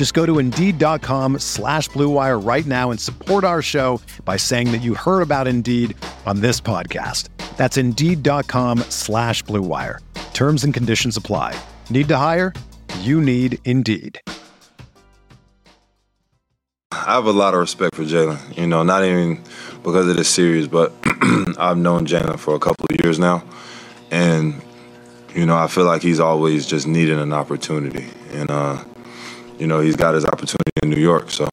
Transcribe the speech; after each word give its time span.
Just 0.00 0.14
go 0.14 0.24
to 0.24 0.38
Indeed.com 0.38 1.40
slash 1.40 1.90
BlueWire 1.90 2.42
right 2.42 2.64
now 2.64 2.90
and 2.90 2.98
support 2.98 3.44
our 3.44 3.60
show 3.60 4.00
by 4.24 4.38
saying 4.38 4.72
that 4.72 4.78
you 4.78 4.94
heard 4.94 5.20
about 5.20 5.46
Indeed 5.46 5.94
on 6.24 6.40
this 6.40 6.58
podcast. 6.58 7.28
That's 7.58 7.76
Indeed.com 7.76 8.78
slash 8.88 9.44
BlueWire. 9.44 9.98
Terms 10.32 10.64
and 10.64 10.72
conditions 10.72 11.18
apply. 11.18 11.54
Need 11.90 12.08
to 12.08 12.16
hire? 12.16 12.54
You 13.00 13.20
need 13.20 13.58
Indeed. 13.66 14.18
I 16.92 17.12
have 17.12 17.26
a 17.26 17.30
lot 17.30 17.52
of 17.52 17.60
respect 17.60 17.94
for 17.94 18.04
Jalen. 18.04 18.56
You 18.56 18.68
know, 18.68 18.82
not 18.82 19.04
even 19.04 19.44
because 19.82 20.08
of 20.08 20.16
this 20.16 20.30
series, 20.30 20.66
but 20.66 20.94
I've 21.58 21.76
known 21.76 22.06
Jalen 22.06 22.38
for 22.38 22.54
a 22.54 22.58
couple 22.58 22.86
of 22.88 23.04
years 23.04 23.18
now, 23.18 23.44
and 24.10 24.62
you 25.34 25.44
know, 25.44 25.58
I 25.58 25.66
feel 25.66 25.84
like 25.84 26.00
he's 26.00 26.20
always 26.20 26.64
just 26.64 26.86
needing 26.86 27.18
an 27.18 27.34
opportunity, 27.34 28.06
and 28.30 28.50
uh, 28.50 28.82
you 29.60 29.66
know, 29.66 29.80
he's 29.80 29.94
got 29.94 30.14
his 30.14 30.24
opportunity 30.24 30.70
in 30.82 30.88
New 30.88 31.00
York. 31.00 31.30
So 31.30 31.46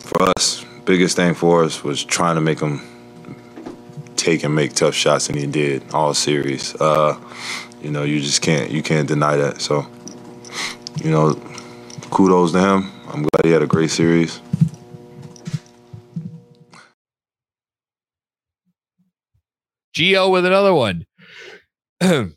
for 0.00 0.22
us, 0.36 0.64
biggest 0.84 1.14
thing 1.14 1.34
for 1.34 1.62
us 1.62 1.84
was 1.84 2.04
trying 2.04 2.34
to 2.34 2.40
make 2.40 2.58
him 2.58 2.80
take 4.16 4.42
and 4.42 4.54
make 4.54 4.74
tough 4.74 4.94
shots, 4.94 5.28
and 5.28 5.38
he 5.38 5.46
did 5.46 5.82
all 5.94 6.12
series. 6.14 6.74
Uh, 6.80 7.16
you 7.80 7.90
know, 7.92 8.02
you 8.02 8.20
just 8.20 8.42
can't 8.42 8.70
you 8.70 8.82
can't 8.82 9.06
deny 9.06 9.36
that. 9.36 9.60
So, 9.60 9.86
you 11.02 11.10
know, 11.12 11.34
kudos 12.10 12.52
to 12.52 12.58
him. 12.58 12.90
I'm 13.08 13.22
glad 13.22 13.44
he 13.44 13.52
had 13.52 13.62
a 13.62 13.66
great 13.66 13.90
series. 13.90 14.40
Geo 19.92 20.28
with 20.28 20.44
another 20.44 20.74
one. 20.74 21.06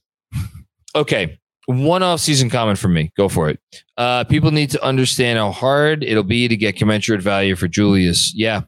okay. 0.95 1.39
One 1.67 2.01
off 2.01 2.21
season 2.21 2.49
comment 2.49 2.79
from 2.79 2.93
me. 2.93 3.11
Go 3.17 3.27
for 3.27 3.49
it. 3.49 3.59
Uh, 3.97 4.23
people 4.23 4.51
need 4.51 4.69
to 4.71 4.83
understand 4.83 5.37
how 5.37 5.51
hard 5.51 6.01
it'll 6.01 6.23
be 6.23 6.47
to 6.47 6.55
get 6.55 6.77
commensurate 6.77 7.21
value 7.21 7.57
for 7.57 7.67
Julius. 7.67 8.33
Yeah. 8.33 8.61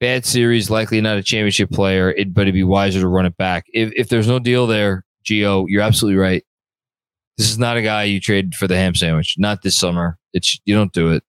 Bad 0.00 0.26
series, 0.26 0.68
likely 0.68 1.00
not 1.00 1.16
a 1.16 1.22
championship 1.22 1.70
player, 1.70 2.10
it, 2.10 2.34
but 2.34 2.42
it'd 2.42 2.54
be 2.54 2.62
wiser 2.62 3.00
to 3.00 3.08
run 3.08 3.24
it 3.24 3.36
back. 3.38 3.64
If, 3.72 3.90
if 3.96 4.08
there's 4.10 4.28
no 4.28 4.38
deal 4.38 4.66
there, 4.66 5.04
Geo, 5.22 5.64
you're 5.66 5.82
absolutely 5.82 6.18
right. 6.18 6.44
This 7.38 7.50
is 7.50 7.58
not 7.58 7.78
a 7.78 7.82
guy 7.82 8.04
you 8.04 8.20
trade 8.20 8.54
for 8.54 8.66
the 8.66 8.76
ham 8.76 8.94
sandwich. 8.94 9.36
Not 9.38 9.62
this 9.62 9.78
summer. 9.78 10.18
It's 10.32 10.60
you 10.64 10.74
don't 10.74 10.92
do 10.92 11.12
it. 11.12 11.24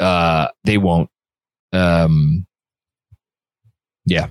Uh, 0.00 0.48
they 0.64 0.78
won't. 0.78 1.10
Um, 1.72 2.46
yeah. 4.04 4.28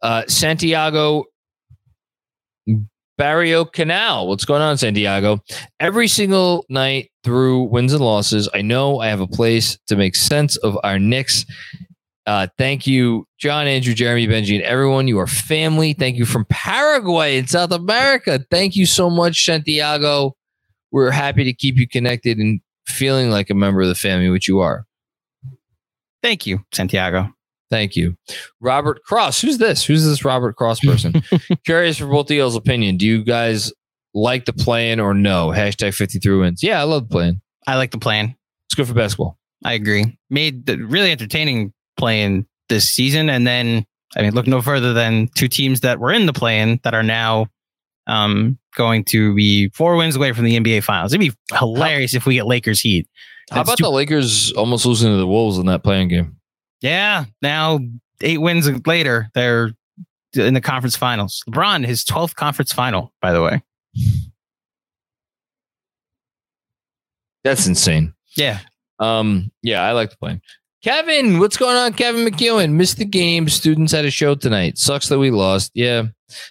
Uh, 0.00 0.24
Santiago 0.26 1.24
Barrio 3.18 3.64
Canal. 3.64 4.28
What's 4.28 4.44
going 4.44 4.62
on, 4.62 4.76
Santiago? 4.78 5.40
Every 5.80 6.08
single 6.08 6.64
night 6.68 7.10
through 7.24 7.64
wins 7.64 7.92
and 7.92 8.04
losses, 8.04 8.48
I 8.54 8.62
know 8.62 9.00
I 9.00 9.08
have 9.08 9.20
a 9.20 9.26
place 9.26 9.78
to 9.88 9.96
make 9.96 10.14
sense 10.14 10.56
of 10.56 10.78
our 10.84 10.98
Knicks. 10.98 11.46
Uh, 12.26 12.48
thank 12.58 12.86
you, 12.86 13.26
Jon, 13.38 13.66
Andrew, 13.66 13.94
Jeremy, 13.94 14.26
Benji, 14.26 14.56
and 14.56 14.64
everyone. 14.64 15.06
You 15.06 15.18
are 15.20 15.28
family. 15.28 15.92
Thank 15.92 16.16
you 16.16 16.26
from 16.26 16.44
Paraguay 16.46 17.38
in 17.38 17.46
South 17.46 17.70
America. 17.70 18.44
Thank 18.50 18.74
you 18.74 18.84
so 18.84 19.08
much, 19.08 19.44
Santiago. 19.44 20.34
We're 20.90 21.12
happy 21.12 21.44
to 21.44 21.52
keep 21.52 21.76
you 21.76 21.86
connected 21.86 22.38
and 22.38 22.60
feeling 22.86 23.30
like 23.30 23.48
a 23.50 23.54
member 23.54 23.82
of 23.82 23.88
the 23.88 23.94
family, 23.94 24.28
which 24.28 24.48
you 24.48 24.60
are. 24.60 24.86
Thank 26.22 26.46
you, 26.46 26.64
Santiago. 26.72 27.35
Thank 27.70 27.96
you. 27.96 28.16
Robert 28.60 29.02
Cross. 29.02 29.40
Who's 29.40 29.58
this? 29.58 29.84
Who's 29.84 30.04
this 30.04 30.24
Robert 30.24 30.56
Cross 30.56 30.80
person? 30.80 31.22
Curious 31.64 31.98
for 31.98 32.06
both 32.06 32.30
of 32.30 32.36
y'all's 32.36 32.56
opinion. 32.56 32.96
Do 32.96 33.06
you 33.06 33.24
guys 33.24 33.72
like 34.14 34.44
the 34.44 34.52
play-in 34.52 35.00
or 35.00 35.14
no? 35.14 35.48
Hashtag 35.48 35.94
53 35.94 36.38
wins. 36.38 36.62
Yeah, 36.62 36.80
I 36.80 36.84
love 36.84 37.08
the 37.08 37.12
play-in. 37.12 37.40
I 37.66 37.76
like 37.76 37.90
the 37.90 37.98
play-in. 37.98 38.36
It's 38.68 38.74
good 38.74 38.86
for 38.86 38.94
basketball. 38.94 39.38
I 39.64 39.72
agree. 39.72 40.16
Made 40.30 40.66
the 40.66 40.78
really 40.78 41.10
entertaining 41.10 41.72
play-in 41.96 42.46
this 42.68 42.88
season. 42.88 43.28
And 43.28 43.46
then, 43.46 43.84
I 44.16 44.22
mean, 44.22 44.32
look 44.32 44.46
no 44.46 44.62
further 44.62 44.92
than 44.92 45.28
two 45.34 45.48
teams 45.48 45.80
that 45.80 45.98
were 45.98 46.12
in 46.12 46.26
the 46.26 46.32
play-in 46.32 46.80
that 46.84 46.94
are 46.94 47.02
now 47.02 47.48
um, 48.06 48.58
going 48.76 49.04
to 49.06 49.34
be 49.34 49.70
four 49.70 49.96
wins 49.96 50.14
away 50.14 50.32
from 50.32 50.44
the 50.44 50.58
NBA 50.58 50.84
Finals. 50.84 51.12
It'd 51.12 51.20
be 51.20 51.36
hilarious 51.58 52.14
if 52.14 52.26
we 52.26 52.34
get 52.34 52.46
Lakers 52.46 52.80
Heat. 52.80 53.08
How 53.50 53.62
about 53.62 53.78
the 53.78 53.90
Lakers 53.90 54.52
almost 54.52 54.86
losing 54.86 55.10
to 55.10 55.16
the 55.16 55.26
Wolves 55.26 55.58
in 55.58 55.66
that 55.66 55.82
play-in 55.82 56.08
game? 56.08 56.35
Yeah. 56.80 57.24
Now, 57.42 57.80
eight 58.20 58.38
wins 58.38 58.68
later, 58.86 59.28
they're 59.34 59.72
in 60.34 60.54
the 60.54 60.60
conference 60.60 60.96
finals. 60.96 61.42
LeBron, 61.48 61.86
his 61.86 62.04
12th 62.04 62.34
conference 62.34 62.72
final, 62.72 63.12
by 63.20 63.32
the 63.32 63.42
way. 63.42 63.62
That's 67.44 67.66
insane. 67.66 68.12
Yeah. 68.36 68.60
Um, 68.98 69.50
yeah, 69.62 69.82
I 69.82 69.92
like 69.92 70.10
the 70.10 70.16
play-in. 70.16 70.40
Kevin, 70.82 71.38
what's 71.38 71.56
going 71.56 71.76
on? 71.76 71.92
Kevin 71.94 72.26
McEwen 72.26 72.72
missed 72.72 72.98
the 72.98 73.04
game. 73.04 73.48
Students 73.48 73.92
had 73.92 74.04
a 74.04 74.10
show 74.10 74.34
tonight. 74.34 74.78
Sucks 74.78 75.08
that 75.08 75.18
we 75.18 75.30
lost. 75.30 75.72
Yeah, 75.74 76.04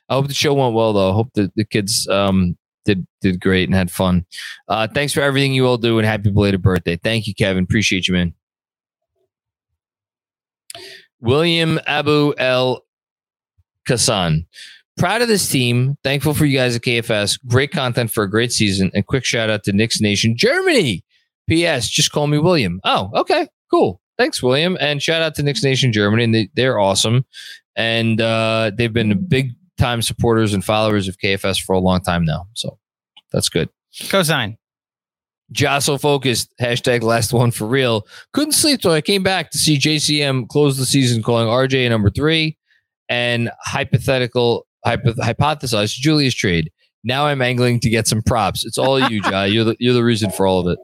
I 0.10 0.14
hope 0.16 0.28
the 0.28 0.34
show 0.34 0.54
went 0.54 0.74
well 0.74 0.94
though. 0.94 1.10
I 1.10 1.14
hope 1.14 1.30
that 1.36 1.54
the 1.56 1.64
kids 1.64 2.08
um 2.10 2.58
did 2.84 3.06
did 3.22 3.40
great 3.40 3.70
and 3.70 3.76
had 3.76 3.90
fun. 3.90 4.26
Uh, 4.68 4.88
thanks 4.88 5.14
for 5.14 5.22
everything 5.22 5.54
you 5.54 5.66
all 5.66 5.78
do 5.78 6.00
and 6.00 6.06
happy 6.06 6.32
belated 6.32 6.62
birthday. 6.62 6.98
Thank 6.98 7.28
you, 7.28 7.34
Kevin. 7.34 7.64
Appreciate 7.64 8.08
you, 8.08 8.14
man. 8.14 8.34
William 11.26 11.80
Abu 11.88 12.34
El 12.38 12.86
Kassan. 13.88 14.46
Proud 14.98 15.22
of 15.22 15.28
this 15.28 15.50
team. 15.50 15.98
Thankful 16.04 16.34
for 16.34 16.46
you 16.46 16.58
guys 16.58 16.76
at 16.76 16.84
KFS. 16.84 17.40
Great 17.48 17.72
content 17.72 18.12
for 18.12 18.24
a 18.24 18.30
great 18.30 18.52
season. 18.52 18.92
And 18.94 19.06
quick 19.06 19.26
shout 19.26 19.50
out 19.50 19.64
to 19.64 19.74
Knicks 19.74 20.00
Nation 20.00 20.38
Germany. 20.38 21.04
P.S. 21.50 21.90
Just 21.90 22.12
call 22.12 22.28
me 22.28 22.38
William. 22.38 22.80
Oh, 22.84 23.12
okay, 23.14 23.48
cool. 23.70 24.02
Thanks, 24.18 24.42
William. 24.42 24.78
And 24.80 25.02
shout 25.02 25.22
out 25.22 25.36
to 25.36 25.44
Knicks 25.44 25.64
Nation 25.64 25.92
Germany. 25.92 26.24
And 26.24 26.34
they, 26.34 26.50
they're 26.56 26.80
awesome. 26.80 27.26
And 27.76 28.22
uh, 28.22 28.72
they've 28.74 28.94
been 28.94 29.28
big 29.28 29.52
time 29.78 30.02
supporters 30.02 30.54
and 30.54 30.64
followers 30.64 31.08
of 31.08 31.18
KFS 31.18 31.62
for 31.62 31.74
a 31.74 31.80
long 31.80 32.00
time 32.02 32.24
now. 32.24 32.48
So 32.54 32.80
that's 33.32 33.50
good. 33.50 33.70
Cosign. 33.94 34.58
Jostle 35.52 35.98
focused. 35.98 36.54
Hashtag 36.60 37.04
last 37.04 37.34
one 37.34 37.52
for 37.52 37.66
real. 37.66 38.06
Couldn't 38.34 38.54
sleep 38.54 38.82
till 38.82 38.92
I 38.92 39.02
came 39.02 39.24
back 39.24 39.52
to 39.52 39.58
see 39.58 39.78
JCM 39.78 40.48
close 40.48 40.78
the 40.78 40.86
season 40.86 41.22
calling 41.22 41.48
RJ 41.48 41.90
number 41.90 42.10
three 42.10 42.58
and 43.10 43.52
hypothetical 43.64 44.66
hypo, 44.86 45.14
hypothesized 45.14 45.94
Julius 45.94 46.34
trade. 46.34 46.72
Now 47.04 47.28
I'm 47.28 47.42
angling 47.42 47.80
to 47.82 47.90
get 47.90 48.08
some 48.08 48.24
props. 48.24 48.66
It's 48.66 48.80
all 48.80 49.00
you, 49.10 49.22
Jai. 49.30 49.46
You're 49.46 49.64
the, 49.64 49.76
you're 49.80 49.94
the 49.94 50.04
reason 50.04 50.32
for 50.32 50.48
all 50.48 50.68
of 50.68 50.68
it. 50.68 50.80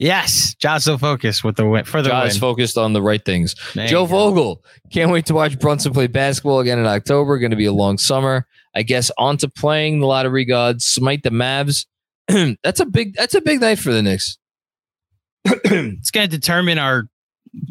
Yes, 0.00 0.56
so 0.80 0.98
focused 0.98 1.44
with 1.44 1.56
the 1.56 1.66
win 1.66 1.84
for 1.84 2.02
the 2.02 2.08
win. 2.10 2.30
focused 2.40 2.76
on 2.76 2.92
the 2.92 3.02
right 3.02 3.24
things. 3.24 3.54
There 3.74 3.86
Joe. 3.86 4.04
Vogel 4.04 4.64
can't 4.90 5.12
wait 5.12 5.26
to 5.26 5.34
watch 5.34 5.58
Brunson 5.58 5.92
play 5.92 6.08
basketball 6.08 6.58
again 6.58 6.80
in 6.80 6.86
October. 6.86 7.38
Going 7.38 7.52
to 7.52 7.56
be 7.56 7.66
a 7.66 7.72
long 7.72 7.96
summer. 7.96 8.46
I 8.74 8.82
guess 8.82 9.10
on 9.18 9.36
to 9.38 9.48
playing 9.48 10.00
the 10.00 10.06
lottery 10.06 10.44
gods, 10.44 10.84
smite 10.84 11.22
the 11.22 11.30
Mavs. 11.30 11.86
that's 12.62 12.80
a 12.80 12.86
big. 12.86 13.14
That's 13.14 13.34
a 13.34 13.40
big 13.40 13.60
night 13.60 13.78
for 13.78 13.92
the 13.92 14.02
Knicks. 14.02 14.38
It's 15.46 16.10
going 16.10 16.28
to 16.28 16.36
determine 16.36 16.78
our 16.78 17.08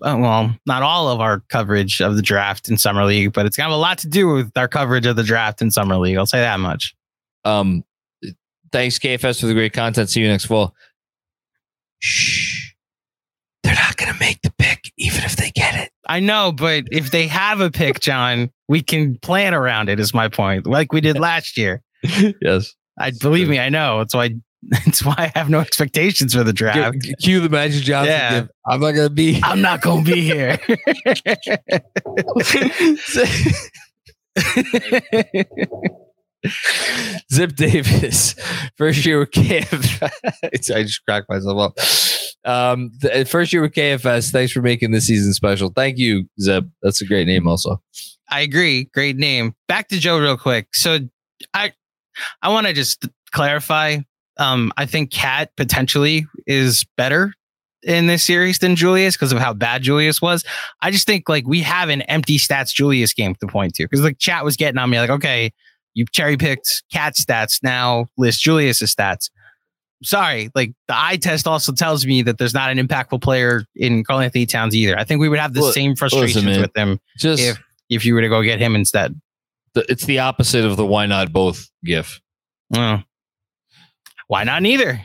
uh, 0.01 0.17
well, 0.19 0.55
not 0.65 0.83
all 0.83 1.09
of 1.09 1.19
our 1.19 1.41
coverage 1.49 2.01
of 2.01 2.15
the 2.15 2.21
draft 2.21 2.69
in 2.69 2.77
summer 2.77 3.05
league, 3.05 3.33
but 3.33 3.45
it's 3.45 3.57
going 3.57 3.67
to 3.67 3.71
have 3.71 3.77
a 3.77 3.81
lot 3.81 3.99
to 3.99 4.07
do 4.07 4.27
with 4.27 4.57
our 4.57 4.67
coverage 4.67 5.05
of 5.05 5.15
the 5.15 5.23
draft 5.23 5.61
in 5.61 5.71
summer 5.71 5.97
league. 5.97 6.17
I'll 6.17 6.25
say 6.25 6.39
that 6.39 6.59
much. 6.59 6.95
Um, 7.43 7.83
thanks 8.71 8.99
KFS 8.99 9.39
for 9.39 9.47
the 9.47 9.53
great 9.53 9.73
content. 9.73 10.09
See 10.09 10.21
you 10.21 10.27
next 10.27 10.45
fall. 10.45 10.73
Shh. 11.99 12.73
They're 13.63 13.75
not 13.75 13.97
going 13.97 14.13
to 14.13 14.19
make 14.19 14.41
the 14.41 14.53
pick, 14.57 14.91
even 14.97 15.23
if 15.23 15.35
they 15.35 15.51
get 15.51 15.75
it. 15.75 15.91
I 16.07 16.19
know, 16.19 16.51
but 16.51 16.85
if 16.91 17.11
they 17.11 17.27
have 17.27 17.61
a 17.61 17.71
pick, 17.71 17.99
Jon, 17.99 18.51
we 18.67 18.81
can 18.81 19.17
plan 19.17 19.53
around 19.53 19.89
it. 19.89 19.99
Is 19.99 20.13
my 20.13 20.27
point, 20.27 20.67
like 20.67 20.93
we 20.93 21.01
did 21.01 21.17
last 21.17 21.57
year. 21.57 21.81
yes. 22.41 22.75
I 22.97 23.11
believe 23.11 23.49
me, 23.49 23.59
I 23.59 23.69
know. 23.69 23.99
That's 23.99 24.13
why. 24.13 24.35
That's 24.69 25.03
why 25.03 25.15
I 25.17 25.31
have 25.37 25.49
no 25.49 25.59
expectations 25.59 26.33
for 26.33 26.43
the 26.43 26.53
draft. 26.53 26.99
G- 26.99 27.13
Cue 27.21 27.39
the 27.39 27.49
Magic 27.49 27.83
Johnson. 27.83 28.11
Yeah. 28.13 28.41
gift. 28.41 28.51
I'm 28.67 28.79
not 28.79 28.91
gonna 28.93 29.09
be. 29.09 29.39
I'm 29.43 29.61
not 29.61 29.81
gonna 29.81 30.03
be 30.03 30.21
here. 30.21 30.57
Zip 37.33 37.55
Davis, 37.55 38.35
first 38.77 39.05
year 39.05 39.19
with 39.19 39.31
KFS. 39.31 40.75
I 40.75 40.83
just 40.83 41.03
cracked 41.05 41.29
myself 41.29 41.59
up. 41.59 41.77
Um, 42.45 42.91
the, 42.99 43.25
first 43.25 43.51
year 43.51 43.61
with 43.61 43.73
KFS. 43.73 44.31
Thanks 44.31 44.51
for 44.51 44.61
making 44.61 44.91
this 44.91 45.07
season 45.07 45.33
special. 45.33 45.69
Thank 45.69 45.97
you, 45.97 46.29
Zip. 46.39 46.65
That's 46.81 47.01
a 47.01 47.05
great 47.05 47.27
name, 47.27 47.47
also. 47.47 47.81
I 48.29 48.41
agree. 48.41 48.85
Great 48.93 49.17
name. 49.17 49.55
Back 49.67 49.87
to 49.89 49.99
Joe 49.99 50.19
real 50.19 50.37
quick. 50.37 50.67
So 50.73 50.99
I 51.53 51.73
I 52.41 52.49
want 52.49 52.67
to 52.67 52.73
just 52.73 53.07
clarify. 53.31 53.97
Um, 54.37 54.71
I 54.77 54.85
think 54.85 55.11
KAT 55.11 55.55
potentially 55.55 56.25
is 56.45 56.85
better 56.97 57.33
in 57.83 58.07
this 58.07 58.23
series 58.23 58.59
than 58.59 58.75
Julius 58.75 59.15
because 59.15 59.31
of 59.31 59.37
how 59.39 59.53
bad 59.53 59.81
Julius 59.83 60.21
was. 60.21 60.43
I 60.81 60.91
just 60.91 61.05
think 61.07 61.29
like 61.29 61.47
we 61.47 61.61
have 61.61 61.89
an 61.89 62.01
empty 62.03 62.37
stats 62.37 62.73
Julius 62.73 63.13
game 63.13 63.35
to 63.35 63.47
point 63.47 63.75
to 63.75 63.83
because 63.83 64.01
like 64.01 64.17
chat 64.19 64.43
was 64.43 64.57
getting 64.57 64.77
on 64.79 64.89
me 64.89 64.99
like, 64.99 65.09
okay, 65.09 65.51
you 65.93 66.05
cherry 66.11 66.35
picked 66.35 66.83
KAT 66.91 67.13
stats 67.15 67.61
now 67.63 68.07
list 68.17 68.41
Julius's 68.41 68.93
stats. 68.93 69.29
Sorry, 70.03 70.49
like 70.53 70.73
the 70.87 70.95
eye 70.95 71.15
test 71.17 71.47
also 71.47 71.71
tells 71.71 72.05
me 72.05 72.21
that 72.23 72.37
there's 72.37 72.53
not 72.53 72.69
an 72.69 72.77
impactful 72.85 73.21
player 73.21 73.63
in 73.75 74.03
Karl-Anthony 74.03 74.45
Towns 74.45 74.75
either. 74.75 74.99
I 74.99 75.03
think 75.05 75.21
we 75.21 75.29
would 75.29 75.39
have 75.39 75.53
the 75.53 75.61
Well, 75.61 75.71
same 75.71 75.95
frustrations 75.95 76.43
man. 76.43 76.61
with 76.61 76.75
him 76.75 76.99
Just 77.17 77.41
if 77.41 77.57
if 77.89 78.03
you 78.05 78.13
were 78.13 78.21
to 78.21 78.27
go 78.29 78.43
get 78.43 78.59
him 78.59 78.75
instead. 78.75 79.19
the, 79.73 79.85
it's 79.89 80.05
the 80.05 80.19
opposite 80.19 80.65
of 80.65 80.75
the 80.75 80.85
why 80.85 81.05
not 81.05 81.31
both 81.31 81.69
gif. 81.83 82.19
Oh. 82.75 83.01
Why 84.27 84.43
not 84.43 84.61
neither? 84.61 85.01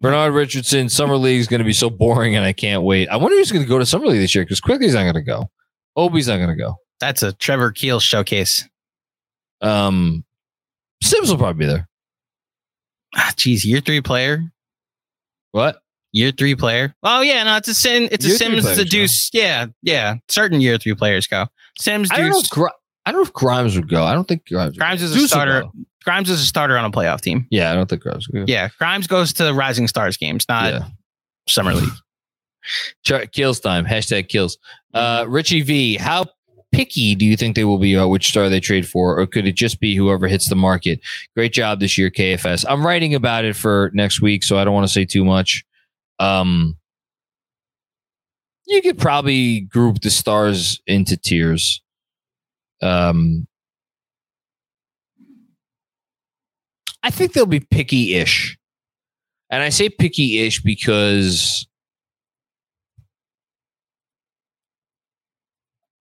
Bernard 0.00 0.34
Richardson, 0.34 0.88
Summer 0.88 1.16
League 1.16 1.40
is 1.40 1.46
going 1.48 1.60
to 1.60 1.64
be 1.64 1.72
so 1.72 1.88
boring, 1.88 2.36
and 2.36 2.44
I 2.44 2.52
can't 2.52 2.82
wait. 2.82 3.08
I 3.08 3.16
wonder 3.16 3.36
who's 3.36 3.50
going 3.50 3.64
to 3.64 3.68
go 3.68 3.78
to 3.78 3.86
Summer 3.86 4.06
League 4.06 4.20
this 4.20 4.34
year 4.34 4.44
because 4.44 4.60
Quickley's 4.60 4.94
not 4.94 5.02
going 5.02 5.14
to 5.14 5.22
go. 5.22 5.50
Obi's 5.96 6.28
not 6.28 6.36
going 6.36 6.50
to 6.50 6.56
go. 6.56 6.76
That's 7.00 7.22
a 7.22 7.32
Trevor 7.32 7.72
Keel 7.72 7.98
showcase. 8.00 8.68
Um, 9.62 10.24
Sims 11.02 11.30
will 11.30 11.38
probably 11.38 11.60
be 11.60 11.66
there. 11.66 11.88
Ah, 13.14 13.32
geez, 13.36 13.64
year 13.64 13.80
three 13.80 14.02
player. 14.02 14.42
What? 15.52 15.80
Year 16.12 16.30
three 16.32 16.54
player. 16.54 16.94
Oh 17.02 17.20
yeah, 17.22 17.42
no, 17.44 17.56
it's 17.56 17.68
a 17.68 17.74
Sim. 17.74 18.08
It's 18.12 18.24
Year 18.26 18.34
a 18.34 18.38
Sims. 18.38 18.66
It's 18.66 18.78
a 18.78 18.84
Deuce. 18.84 19.30
Yeah, 19.32 19.66
yeah. 19.82 20.16
Certain 20.28 20.60
year 20.60 20.78
three 20.78 20.94
players 20.94 21.26
go. 21.26 21.46
Sims, 21.78 22.10
I 22.10 22.18
don't 22.18 22.30
know. 22.30 22.38
If 22.38 22.50
Deuce. 22.50 22.70
I 23.06 23.12
don't 23.12 23.20
know 23.20 23.26
if 23.26 23.32
Grimes 23.32 23.76
would 23.76 23.88
go. 23.88 24.04
I 24.04 24.14
don't 24.14 24.26
think 24.26 24.46
Grimes. 24.46 24.72
would 24.72 24.78
Grimes 24.78 25.00
go. 25.00 25.06
is 25.06 25.12
a 25.12 25.14
Deuce 25.14 25.30
starter. 25.30 25.64
Go. 26.06 26.10
Grimes 26.10 26.30
is 26.30 26.40
a 26.40 26.44
starter 26.46 26.78
on 26.78 26.84
a 26.84 26.90
playoff 26.90 27.20
team. 27.20 27.46
Yeah, 27.50 27.72
I 27.72 27.74
don't 27.74 27.88
think 27.88 28.02
Grimes. 28.02 28.28
Would 28.28 28.46
go. 28.46 28.52
Yeah, 28.52 28.68
Grimes 28.78 29.06
goes 29.06 29.32
to 29.34 29.52
Rising 29.52 29.88
Stars 29.88 30.16
games, 30.16 30.46
not 30.48 30.72
yeah. 30.72 30.84
Summer 31.48 31.74
League. 31.74 31.90
Ch- 33.04 33.30
kills 33.32 33.60
time. 33.60 33.84
Hashtag 33.84 34.28
kills. 34.28 34.58
Uh, 34.94 35.24
Richie 35.28 35.62
V. 35.62 35.96
How 35.96 36.26
picky 36.72 37.14
do 37.14 37.24
you 37.24 37.36
think 37.36 37.56
they 37.56 37.64
will 37.64 37.78
be 37.78 37.94
about 37.94 38.08
which 38.08 38.28
star 38.28 38.48
they 38.48 38.60
trade 38.60 38.88
for, 38.88 39.18
or 39.18 39.26
could 39.26 39.46
it 39.46 39.54
just 39.54 39.80
be 39.80 39.94
whoever 39.94 40.26
hits 40.26 40.48
the 40.48 40.56
market? 40.56 41.00
Great 41.34 41.52
job 41.52 41.80
this 41.80 41.96
year, 41.96 42.10
KFS. 42.10 42.64
I'm 42.68 42.86
writing 42.86 43.14
about 43.14 43.44
it 43.44 43.56
for 43.56 43.90
next 43.94 44.20
week, 44.20 44.42
so 44.42 44.58
I 44.58 44.64
don't 44.64 44.74
want 44.74 44.86
to 44.86 44.92
say 44.92 45.04
too 45.04 45.24
much. 45.24 45.64
Um, 46.18 46.76
you 48.66 48.82
could 48.82 48.98
probably 48.98 49.60
group 49.60 50.00
the 50.00 50.10
stars 50.10 50.80
into 50.86 51.16
tiers. 51.16 51.80
Um, 52.82 53.46
I 57.06 57.10
think 57.10 57.34
they'll 57.34 57.46
be 57.46 57.60
picky-ish, 57.60 58.58
and 59.48 59.62
I 59.62 59.68
say 59.68 59.88
picky-ish 59.88 60.60
because 60.60 61.64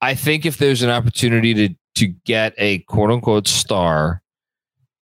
I 0.02 0.16
think 0.16 0.48
if 0.48 0.58
there's 0.58 0.82
an 0.82 0.90
opportunity 0.90 1.54
to 1.54 1.76
to 1.98 2.08
get 2.26 2.56
a 2.58 2.80
quote 2.80 3.12
unquote 3.12 3.48
star, 3.48 4.24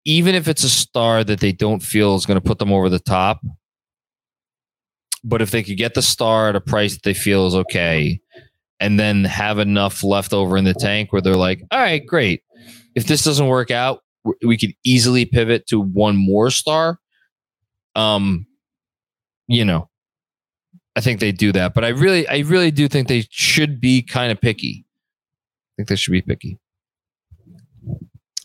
even 0.06 0.34
if 0.34 0.48
it's 0.48 0.64
a 0.64 0.70
star 0.70 1.22
that 1.22 1.40
they 1.40 1.52
don't 1.52 1.82
feel 1.82 2.14
is 2.14 2.24
going 2.24 2.40
to 2.40 2.48
put 2.48 2.58
them 2.58 2.72
over 2.72 2.88
the 2.88 2.98
top, 2.98 3.42
but 5.22 5.42
if 5.42 5.50
they 5.50 5.62
could 5.62 5.76
get 5.76 5.92
the 5.92 6.00
star 6.00 6.48
at 6.48 6.56
a 6.56 6.62
price 6.62 6.94
that 6.94 7.02
they 7.02 7.12
feel 7.12 7.46
is 7.46 7.54
okay, 7.54 8.18
and 8.80 8.98
then 8.98 9.24
have 9.24 9.58
enough 9.58 10.02
left 10.02 10.32
over 10.32 10.56
in 10.56 10.64
the 10.64 10.72
tank 10.72 11.12
where 11.12 11.20
they're 11.20 11.36
like, 11.36 11.62
all 11.70 11.78
right, 11.78 12.06
great. 12.06 12.42
If 12.94 13.06
this 13.06 13.22
doesn't 13.22 13.48
work 13.48 13.70
out, 13.70 14.00
we 14.44 14.56
could 14.58 14.74
easily 14.84 15.24
pivot 15.24 15.66
to 15.68 15.80
one 15.80 16.16
more 16.16 16.50
star. 16.50 16.98
Um, 17.96 18.46
you 19.48 19.64
know, 19.64 19.88
I 20.96 21.00
think 21.00 21.20
they 21.20 21.32
do 21.32 21.52
that, 21.52 21.74
but 21.74 21.84
I 21.84 21.88
really, 21.88 22.26
I 22.28 22.38
really 22.40 22.70
do 22.70 22.88
think 22.88 23.08
they 23.08 23.26
should 23.30 23.80
be 23.80 24.02
kind 24.02 24.30
of 24.30 24.40
picky. 24.40 24.84
I 24.84 25.72
think 25.76 25.88
they 25.88 25.96
should 25.96 26.12
be 26.12 26.22
picky. 26.22 26.58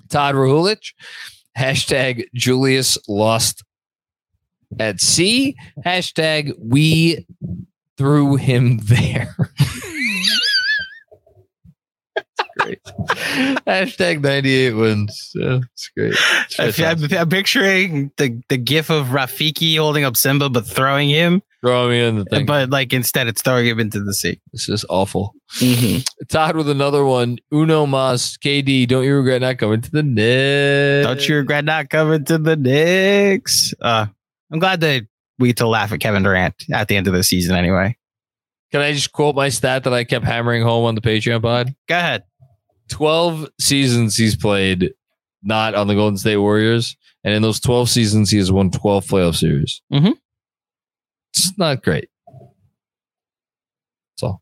Todd 0.09 0.35
Rahulich, 0.35 0.93
hashtag 1.57 2.25
Julius 2.33 2.97
lost 3.07 3.63
at 4.79 5.01
sea, 5.01 5.55
hashtag 5.85 6.53
we 6.59 7.25
threw 7.97 8.35
him 8.35 8.77
there. 8.83 9.35
Great. 12.59 12.81
hashtag 13.67 14.21
98 14.21 14.73
wins. 14.73 15.31
Yeah, 15.35 15.59
it's 15.73 15.89
great. 15.95 16.13
It's 16.13 16.59
I 16.59 16.71
feel- 16.71 16.85
fantastic. 16.85 17.11
I'm, 17.13 17.17
I'm 17.19 17.29
picturing 17.29 18.11
the 18.17 18.41
the 18.49 18.57
gif 18.57 18.89
of 18.89 19.07
Rafiki 19.07 19.77
holding 19.77 20.03
up 20.03 20.15
Simba 20.17 20.49
but 20.49 20.65
throwing 20.65 21.09
him, 21.09 21.41
Throw 21.61 21.89
me 21.89 21.99
in 22.01 22.17
the 22.19 22.25
thing. 22.25 22.45
but 22.45 22.69
like 22.69 22.93
instead 22.93 23.27
it's 23.27 23.41
throwing 23.41 23.65
him 23.67 23.79
into 23.79 24.01
the 24.03 24.13
sea. 24.13 24.39
This 24.53 24.69
is 24.69 24.85
awful. 24.89 25.33
Todd 26.29 26.55
with 26.55 26.69
another 26.69 27.03
one. 27.05 27.37
Uno 27.53 27.85
Mas, 27.85 28.37
KD, 28.37 28.87
don't 28.87 29.03
you 29.03 29.15
regret 29.15 29.41
not 29.41 29.57
coming 29.57 29.81
to 29.81 29.91
the 29.91 30.03
Knicks? 30.03 31.05
Don't 31.07 31.27
you 31.29 31.35
regret 31.37 31.65
not 31.65 31.89
coming 31.89 32.23
to 32.25 32.37
the 32.37 32.55
Knicks? 32.55 33.73
Uh, 33.81 34.05
I'm 34.51 34.59
glad 34.59 34.79
that 34.81 35.03
we 35.39 35.49
get 35.49 35.57
to 35.57 35.67
laugh 35.67 35.91
at 35.91 35.99
Kevin 35.99 36.23
Durant 36.23 36.55
at 36.71 36.87
the 36.87 36.95
end 36.95 37.07
of 37.07 37.13
the 37.13 37.23
season 37.23 37.55
anyway. 37.55 37.97
Can 38.71 38.81
I 38.81 38.91
just 38.93 39.11
quote 39.11 39.35
my 39.35 39.49
stat 39.49 39.83
that 39.85 39.93
I 39.93 40.03
kept 40.03 40.25
hammering 40.25 40.63
home 40.63 40.85
on 40.85 40.95
the 40.95 41.01
Patreon 41.01 41.41
pod? 41.41 41.73
Go 41.87 41.97
ahead. 41.97 42.23
12 42.89 43.47
seasons 43.59 44.15
he's 44.15 44.35
played 44.35 44.91
not 45.43 45.75
on 45.75 45.87
the 45.87 45.95
Golden 45.95 46.17
State 46.17 46.37
Warriors. 46.37 46.95
And 47.23 47.33
in 47.33 47.41
those 47.41 47.59
12 47.59 47.89
seasons, 47.89 48.29
he 48.29 48.37
has 48.37 48.51
won 48.51 48.69
12 48.71 49.05
playoff 49.05 49.35
series. 49.35 49.81
Mhm. 49.91 50.13
It's 51.33 51.57
not 51.57 51.83
great. 51.83 52.09
That's 54.15 54.23
all. 54.23 54.41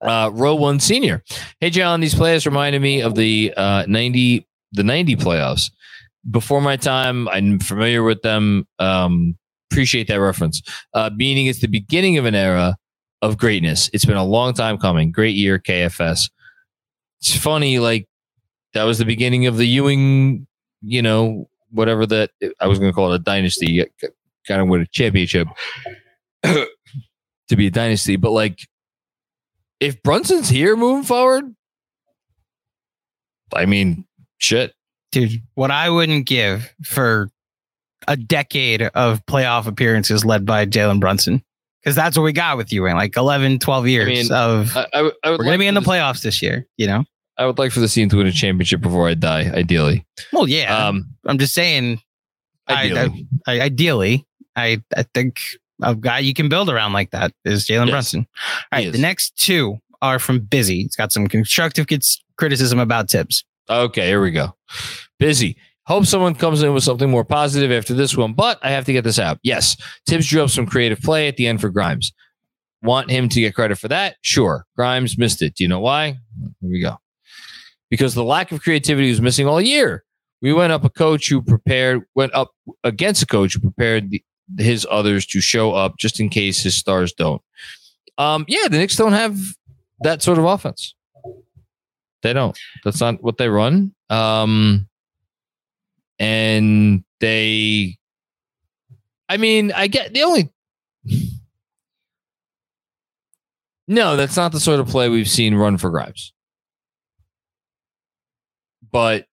Uh, 0.00 0.30
row 0.32 0.54
one 0.54 0.80
senior. 0.80 1.22
Hey, 1.60 1.70
Jon, 1.70 2.00
these 2.00 2.14
players 2.14 2.44
reminded 2.44 2.82
me 2.82 3.00
of 3.02 3.14
the 3.14 3.54
uh, 3.56 3.84
90, 3.86 4.46
the 4.72 4.82
90 4.82 5.16
playoffs. 5.16 5.70
Before 6.30 6.60
my 6.60 6.76
time, 6.76 7.28
I'm 7.28 7.58
familiar 7.60 8.02
with 8.02 8.22
them. 8.22 8.66
Um, 8.78 9.36
appreciate 9.70 10.08
that 10.08 10.20
reference. 10.20 10.60
Uh, 10.92 11.10
meaning 11.14 11.46
it's 11.46 11.60
the 11.60 11.68
beginning 11.68 12.18
of 12.18 12.26
an 12.26 12.34
era 12.34 12.76
of 13.22 13.38
greatness. 13.38 13.88
It's 13.92 14.04
been 14.04 14.16
a 14.16 14.24
long 14.24 14.54
time 14.54 14.76
coming. 14.78 15.12
Great 15.12 15.34
year, 15.36 15.58
KFS 15.58 16.30
it's 17.22 17.36
funny, 17.36 17.78
like 17.78 18.08
that 18.74 18.82
was 18.82 18.98
the 18.98 19.04
beginning 19.04 19.46
of 19.46 19.56
the 19.56 19.66
Ewing, 19.66 20.48
you 20.80 21.00
know, 21.00 21.48
whatever 21.70 22.04
that 22.06 22.30
I 22.60 22.66
was 22.66 22.80
going 22.80 22.90
to 22.90 22.94
call 22.94 23.12
it 23.12 23.16
a 23.16 23.18
dynasty, 23.20 23.84
kind 24.48 24.60
of 24.60 24.66
with 24.66 24.82
a 24.82 24.86
championship 24.86 25.46
to 26.42 26.66
be 27.56 27.68
a 27.68 27.70
dynasty. 27.70 28.16
But 28.16 28.32
like, 28.32 28.58
if 29.78 30.02
Brunson's 30.02 30.48
here 30.48 30.76
moving 30.76 31.04
forward, 31.04 31.54
I 33.54 33.66
mean, 33.66 34.04
shit. 34.38 34.74
Dude, 35.12 35.42
what 35.54 35.70
I 35.70 35.90
wouldn't 35.90 36.26
give 36.26 36.74
for 36.84 37.30
a 38.08 38.16
decade 38.16 38.82
of 38.82 39.24
playoff 39.26 39.68
appearances 39.68 40.24
led 40.24 40.44
by 40.44 40.66
Jalen 40.66 40.98
Brunson. 40.98 41.44
Because 41.82 41.96
that's 41.96 42.16
what 42.16 42.22
we 42.22 42.32
got 42.32 42.56
with 42.56 42.72
in 42.72 42.82
like 42.82 43.16
11, 43.16 43.58
12 43.58 43.88
years 43.88 44.06
mean, 44.06 44.32
of 44.32 44.76
I, 44.76 44.86
I, 44.92 45.10
I 45.24 45.30
we're 45.30 45.38
going 45.38 45.52
to 45.52 45.58
be 45.58 45.66
in 45.66 45.74
the 45.74 45.80
playoffs 45.80 46.22
this 46.22 46.40
year, 46.40 46.66
you 46.76 46.86
know? 46.86 47.04
I 47.38 47.46
would 47.46 47.58
like 47.58 47.72
for 47.72 47.80
the 47.80 47.88
team 47.88 48.08
to 48.10 48.16
win 48.18 48.26
a 48.26 48.32
championship 48.32 48.80
before 48.80 49.08
I 49.08 49.14
die, 49.14 49.50
ideally. 49.54 50.06
Well, 50.32 50.48
yeah. 50.48 50.86
Um, 50.88 51.14
I'm 51.26 51.38
just 51.38 51.54
saying, 51.54 52.00
I- 52.68 52.84
ideally. 52.84 53.26
I, 53.46 53.60
ideally, 53.60 54.26
I, 54.54 54.82
I 54.96 55.04
think 55.14 55.40
a 55.82 55.94
guy 55.94 56.18
you 56.20 56.34
can 56.34 56.48
build 56.48 56.68
around 56.68 56.92
like 56.92 57.10
that 57.10 57.32
is 57.44 57.66
Jalen 57.66 57.86
Yes. 57.86 57.90
Brunson. 57.90 58.26
All 58.72 58.78
right, 58.78 58.92
the 58.92 58.98
next 58.98 59.36
two 59.36 59.78
are 60.02 60.18
from 60.18 60.40
Busy. 60.40 60.82
It's 60.82 60.96
got 60.96 61.10
some 61.12 61.26
constructive 61.26 61.86
criticism 62.36 62.78
about 62.78 63.10
Thibs. 63.10 63.44
Okay, 63.70 64.06
here 64.06 64.20
we 64.20 64.30
go. 64.30 64.54
Busy. 65.18 65.56
Hope 65.86 66.06
someone 66.06 66.34
comes 66.34 66.62
in 66.62 66.72
with 66.74 66.84
something 66.84 67.10
more 67.10 67.24
positive 67.24 67.72
after 67.72 67.94
this 67.94 68.16
one, 68.16 68.34
but 68.34 68.58
I 68.62 68.70
have 68.70 68.84
to 68.84 68.92
get 68.92 69.02
this 69.04 69.18
out. 69.18 69.38
Yes, 69.42 69.76
Thibs 70.06 70.28
drew 70.28 70.42
up 70.44 70.50
some 70.50 70.66
creative 70.66 71.00
play 71.00 71.26
at 71.28 71.36
the 71.36 71.46
end 71.48 71.60
for 71.60 71.70
Grimes. 71.70 72.12
want 72.82 73.10
him 73.10 73.28
to 73.30 73.40
get 73.40 73.54
credit 73.54 73.78
for 73.78 73.88
that? 73.88 74.16
Sure. 74.22 74.64
Grimes 74.76 75.16
missed 75.18 75.40
it. 75.42 75.54
Do 75.54 75.64
you 75.64 75.68
know 75.68 75.80
why? 75.80 76.18
Here 76.60 76.70
we 76.70 76.80
go. 76.80 76.98
Because 77.92 78.14
the 78.14 78.24
lack 78.24 78.52
of 78.52 78.62
creativity 78.62 79.10
was 79.10 79.20
missing 79.20 79.46
all 79.46 79.60
year. 79.60 80.02
We 80.40 80.54
went 80.54 80.72
up 80.72 80.82
a 80.82 80.88
coach 80.88 81.28
who 81.28 81.42
prepared, 81.42 82.04
went 82.14 82.34
up 82.34 82.52
against 82.84 83.22
a 83.22 83.26
coach 83.26 83.52
who 83.52 83.60
prepared 83.60 84.08
the, 84.08 84.24
his 84.56 84.86
others 84.90 85.26
to 85.26 85.42
show 85.42 85.74
up 85.74 85.98
just 85.98 86.18
in 86.18 86.30
case 86.30 86.62
his 86.62 86.74
stars 86.74 87.12
don't. 87.12 87.42
Um, 88.16 88.46
yeah, 88.48 88.66
the 88.70 88.78
Knicks 88.78 88.96
don't 88.96 89.12
have 89.12 89.38
that 90.00 90.22
sort 90.22 90.38
of 90.38 90.46
offense. 90.46 90.94
They 92.22 92.32
don't. 92.32 92.58
That's 92.82 92.98
not 92.98 93.22
what 93.22 93.36
they 93.36 93.50
run. 93.50 93.94
Um, 94.08 94.88
and 96.18 97.04
they, 97.20 97.98
I 99.28 99.36
mean, 99.36 99.70
I 99.70 99.86
get 99.86 100.14
the 100.14 100.22
only. 100.22 100.50
No, 103.88 104.16
that's 104.16 104.36
not 104.36 104.52
the 104.52 104.60
sort 104.60 104.78
of 104.78 104.86
play 104.86 105.08
we've 105.08 105.28
seen 105.28 105.56
run 105.56 105.76
for 105.76 105.90
Grimes. 105.90 106.32
But 108.92 109.20
it 109.22 109.26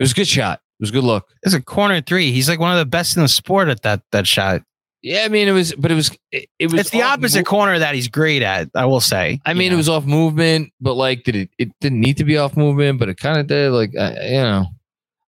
was 0.00 0.12
a 0.12 0.14
good 0.14 0.28
shot. 0.28 0.60
It 0.78 0.82
was 0.82 0.90
a 0.90 0.92
good 0.92 1.04
look. 1.04 1.28
It's 1.42 1.54
a 1.54 1.62
corner 1.62 2.00
three. 2.00 2.32
He's 2.32 2.48
like 2.48 2.58
one 2.58 2.72
of 2.72 2.78
the 2.78 2.86
best 2.86 3.16
in 3.16 3.22
the 3.22 3.28
sport 3.28 3.68
at 3.68 3.82
that 3.82 4.02
that 4.12 4.26
shot. 4.26 4.62
Yeah, 5.02 5.22
I 5.24 5.28
mean 5.28 5.46
it 5.46 5.52
was, 5.52 5.72
but 5.74 5.90
it 5.90 5.94
was 5.94 6.10
it, 6.32 6.48
it 6.58 6.72
was. 6.72 6.80
It's 6.80 6.90
the 6.90 7.02
opposite 7.02 7.46
corner 7.46 7.78
that 7.78 7.94
he's 7.94 8.08
great 8.08 8.42
at. 8.42 8.70
I 8.74 8.86
will 8.86 9.00
say. 9.00 9.40
I 9.46 9.54
mean, 9.54 9.70
You 9.70 9.74
it 9.74 9.76
was 9.76 9.88
off 9.88 10.04
movement, 10.04 10.72
but 10.80 10.94
like, 10.94 11.24
did 11.24 11.36
it? 11.36 11.50
It 11.58 11.70
didn't 11.80 12.00
need 12.00 12.16
to 12.16 12.24
be 12.24 12.36
off 12.36 12.56
movement, 12.56 12.98
but 12.98 13.08
it 13.08 13.16
kind 13.16 13.38
of 13.38 13.46
did. 13.46 13.70
Like, 13.70 13.96
I, 13.96 14.12
you 14.26 14.40
know, 14.40 14.66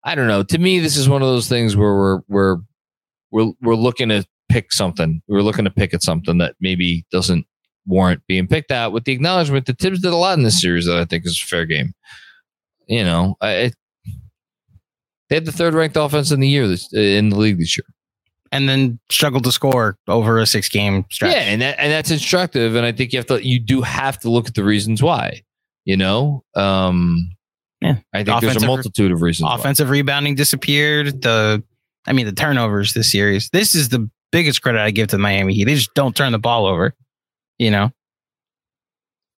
I 0.05 0.15
don't 0.15 0.27
know. 0.27 0.43
To 0.43 0.59
me, 0.59 0.81
this 0.81 0.97
is 0.97 1.09
one 1.09 1.23
of 1.23 1.29
those 1.29 1.49
things 1.49 1.77
where 1.77 1.95
we're 1.95 2.21
we're 2.29 2.57
we're 3.31 3.53
we're 3.63 3.77
looking 3.77 4.09
to 4.09 4.27
pick 4.49 4.73
something. 4.73 5.23
We're 5.29 5.43
looking 5.43 5.65
to 5.65 5.71
pick 5.71 5.95
at 5.95 6.03
something 6.03 6.39
that 6.39 6.57
maybe 6.61 7.07
doesn't 7.13 7.47
warrant 7.87 8.23
being 8.27 8.49
picked 8.49 8.71
at. 8.71 8.93
With 8.93 9.05
the 9.05 9.13
acknowledgement 9.13 9.67
that 9.67 9.79
Thibs 9.79 10.01
did 10.01 10.13
a 10.13 10.17
lot 10.17 10.37
in 10.37 10.45
this 10.45 10.61
series 10.61 10.87
that 10.87 10.99
I 10.99 11.05
think 11.05 11.25
is 11.25 11.41
a 11.41 11.47
fair 11.47 11.67
game. 11.67 11.95
You 12.89 13.05
know, 13.05 13.37
I. 13.41 13.51
It, 13.53 13.75
they 15.29 15.37
had 15.37 15.45
the 15.45 15.53
third 15.53 15.75
ranked 15.75 15.97
offense 15.97 16.31
in 16.31 16.41
the 16.41 16.49
year 16.49 16.67
this 16.67 16.91
in 16.93 17.29
the 17.29 17.37
league 17.39 17.59
this 17.59 17.77
year. 17.77 17.85
and 18.51 18.67
then 18.67 18.99
struggled 19.11 19.45
to 19.45 19.53
score 19.53 19.99
over 20.09 20.39
a 20.39 20.47
six 20.47 20.71
game 20.71 21.05
stretch. 21.11 21.35
Yeah, 21.35 21.41
and 21.43 21.61
that 21.61 21.79
and 21.79 21.93
that's 21.93 22.11
instructive. 22.11 22.75
And 22.77 22.87
I 22.87 22.93
think 22.93 23.13
you 23.13 23.19
have 23.19 23.27
to 23.27 23.47
you 23.47 23.61
do 23.61 23.83
have 23.83 24.19
to 24.21 24.31
look 24.31 24.49
at 24.49 24.55
the 24.55 24.65
reasons 24.65 25.03
why. 25.03 25.43
You 25.85 25.97
know, 25.99 26.45
um, 26.55 27.31
Yeah. 27.83 27.97
I 28.15 28.25
think 28.25 28.41
there's 28.41 28.63
a 28.63 28.67
multitude 28.67 29.13
of 29.13 29.21
reasons. 29.23 29.45
why. 29.49 29.55
Offensive 29.57 29.91
rebounding 29.91 30.35
disappeared. 30.35 31.21
The, 31.23 31.63
I 32.07 32.13
mean, 32.15 32.25
the 32.27 32.33
turnovers 32.33 32.95
this 32.95 33.13
series. 33.13 33.49
This 33.51 33.75
is 33.75 33.89
the 33.91 34.11
biggest 34.33 34.63
credit 34.63 34.81
I 34.81 34.91
give 34.93 35.09
to 35.09 35.17
the 35.17 35.23
Miami 35.23 35.53
Heat. 35.55 35.65
They 35.65 35.75
just 35.75 35.93
don't 35.95 36.17
turn 36.17 36.33
the 36.33 36.39
ball 36.39 36.65
over. 36.67 36.95
You 37.59 37.71
know. 37.71 37.91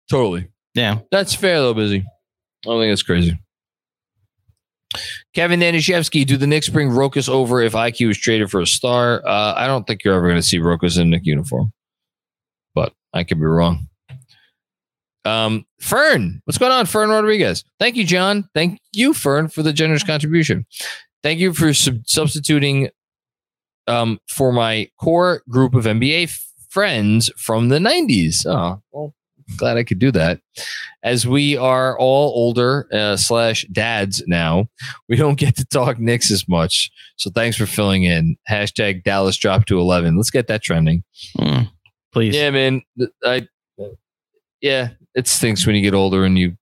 Totally, 0.09 0.49
Yeah. 0.75 0.99
that's 1.11 1.35
fair 1.35 1.61
though. 1.61 1.75
Busy. 1.75 2.05
I 2.65 2.71
don't 2.71 2.81
think 2.81 2.93
it's 2.93 3.03
crazy. 3.03 3.39
Kevin 5.35 5.61
Danishevsky, 5.61 6.27
do 6.27 6.37
the 6.37 6.47
Knicks 6.47 6.69
bring 6.69 6.91
Rokas 6.91 7.29
over 7.29 7.61
if 7.63 7.75
IQ 7.75 8.11
is 8.11 8.19
traded 8.19 8.51
for 8.51 8.61
a 8.61 8.67
star? 8.67 9.23
Uh, 9.27 9.55
I 9.57 9.67
don't 9.67 9.87
think 9.87 10.03
you're 10.05 10.15
ever 10.15 10.27
going 10.27 10.41
to 10.41 10.47
see 10.47 10.59
Rokas 10.59 10.97
in 10.97 11.03
a 11.03 11.11
Knick 11.11 11.25
uniform, 11.25 11.73
but 12.75 12.93
I 13.15 13.23
could 13.23 13.39
be 13.39 13.47
wrong. 13.47 13.87
Um, 15.25 15.67
Fern, 15.81 16.41
what's 16.45 16.59
going 16.59 16.73
on, 16.73 16.87
Fern 16.87 17.11
Rodriguez? 17.11 17.65
Thank 17.79 17.97
you, 17.97 18.05
Jon. 18.05 18.49
Thank 18.55 18.81
you, 18.93 19.15
Fern, 19.15 19.49
for 19.49 19.63
the 19.63 19.73
generous 19.73 20.03
contribution. 20.03 20.67
Thank 21.23 21.39
you 21.41 21.53
for 21.53 21.73
sub- 21.75 22.07
substituting 22.07 22.89
um, 23.87 24.19
for 24.29 24.53
my 24.53 24.89
core 24.99 25.43
group 25.49 25.75
of 25.75 25.85
NBA 25.85 26.25
f- 26.25 26.47
friends 26.69 27.31
from 27.37 27.69
the 27.69 27.79
90s. 27.79 28.47
Oh, 28.47 28.83
well, 28.93 29.15
glad 29.57 29.77
I 29.77 29.85
could 29.85 29.99
do 29.99 30.11
that. 30.13 30.41
As 31.03 31.27
we 31.27 31.57
are 31.57 31.99
all 31.99 32.33
older 32.35 32.87
uh, 32.93 33.17
slash 33.17 33.65
dads 33.73 34.23
now, 34.27 34.69
we 35.09 35.17
don't 35.17 35.39
get 35.39 35.57
to 35.57 35.65
talk 35.65 35.99
Knicks 35.99 36.31
as 36.31 36.49
much. 36.49 36.91
So 37.17 37.31
thanks 37.31 37.57
for 37.57 37.67
filling 37.67 38.05
in. 38.05 38.37
Hashtag 38.49 39.05
Dallas 39.05 39.37
drop 39.37 39.67
to 39.67 39.79
11. 39.79 40.17
Let's 40.17 40.31
get 40.31 40.47
that 40.49 40.63
trending. 40.63 41.05
Mm, 41.39 41.71
please. 42.13 42.35
Yeah, 42.35 42.51
man. 42.51 42.83
I, 43.25 43.49
yeah, 44.61 44.91
it 45.15 45.27
stinks 45.27 45.67
when 45.67 45.77
you 45.77 45.83
get 45.83 45.95
older 45.95 46.25
and 46.25 46.39
you 46.39 46.57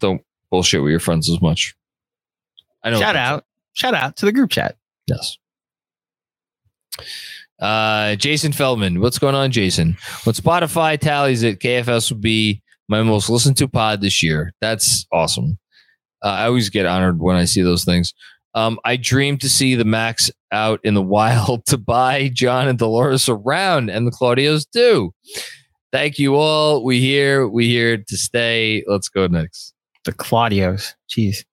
don't 0.00 0.22
bullshit 0.50 0.82
with 0.82 0.90
your 0.90 1.00
friends 1.00 1.30
as 1.30 1.40
much. 1.40 1.74
I 2.82 2.90
know. 2.90 3.00
Shout 3.00 3.16
out. 3.16 3.44
Shout 3.72 3.94
out 3.94 4.16
to 4.16 4.26
the 4.26 4.32
group 4.32 4.50
chat. 4.50 4.76
Yes. 5.06 5.38
Uh, 7.60 8.16
Jason 8.16 8.52
Feldman, 8.52 9.00
what's 9.00 9.18
going 9.18 9.34
on, 9.34 9.50
Jason? 9.50 9.96
When 10.24 10.34
Spotify 10.34 10.98
tallies 10.98 11.42
it, 11.42 11.58
KFS 11.60 12.10
will 12.10 12.18
be 12.18 12.62
my 12.88 13.02
most 13.02 13.30
listened 13.30 13.56
to 13.58 13.68
pod 13.68 14.00
this 14.00 14.22
year. 14.22 14.52
That's 14.60 15.06
awesome. 15.12 15.58
Uh, 16.22 16.28
I 16.28 16.44
always 16.46 16.68
get 16.70 16.86
honored 16.86 17.20
when 17.20 17.36
I 17.36 17.44
see 17.46 17.62
those 17.62 17.84
things. 17.84 18.12
Um, 18.54 18.78
I 18.84 18.96
dream 18.96 19.36
to 19.38 19.48
see 19.50 19.74
the 19.74 19.84
Max 19.84 20.30
out 20.52 20.80
in 20.84 20.94
the 20.94 21.02
wild 21.16 21.66
to 21.66 21.78
buy 21.78 22.28
John 22.32 22.68
and 22.68 22.78
Dolores 22.78 23.28
around, 23.28 23.90
and 23.90 24.06
the 24.06 24.10
Claudios 24.12 24.66
do. 24.72 25.12
Thank 25.92 26.18
you 26.18 26.34
all. 26.34 26.84
We 26.84 27.00
here. 27.00 27.48
We 27.48 27.68
here 27.68 27.96
to 27.96 28.16
stay. 28.16 28.82
Let's 28.86 29.08
go 29.08 29.26
next. 29.28 29.72
The 30.04 30.12
Claudios. 30.12 30.94
Jeez. 31.08 31.44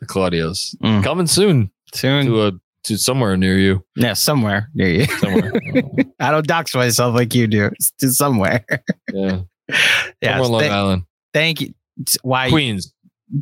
The 0.00 0.06
Claudios 0.06 0.76
Mm. 0.82 1.02
coming 1.02 1.26
soon 1.26 1.70
Soon. 1.94 2.26
to 2.26 2.42
a 2.46 2.52
to 2.86 2.96
somewhere 2.98 3.36
near 3.36 3.58
you. 3.58 3.84
yeah, 3.96 4.12
somewhere 4.14 4.70
near 4.74 4.88
you. 4.88 5.04
Somewhere. 5.04 5.52
I 6.20 6.30
don't 6.30 6.46
dox 6.46 6.74
myself 6.74 7.14
like 7.14 7.34
you 7.34 7.46
do. 7.46 7.66
It's 7.66 7.90
to 7.98 8.10
somewhere. 8.12 8.64
yeah. 9.12 9.40
yeah. 10.20 10.38
Somewhere 10.40 10.44
on 10.44 10.50
Long 10.50 10.60
th- 10.60 10.72
Island. 10.72 11.02
thank 11.32 11.60
you. 11.60 11.74
Why? 12.22 12.48
Queens. 12.48 12.92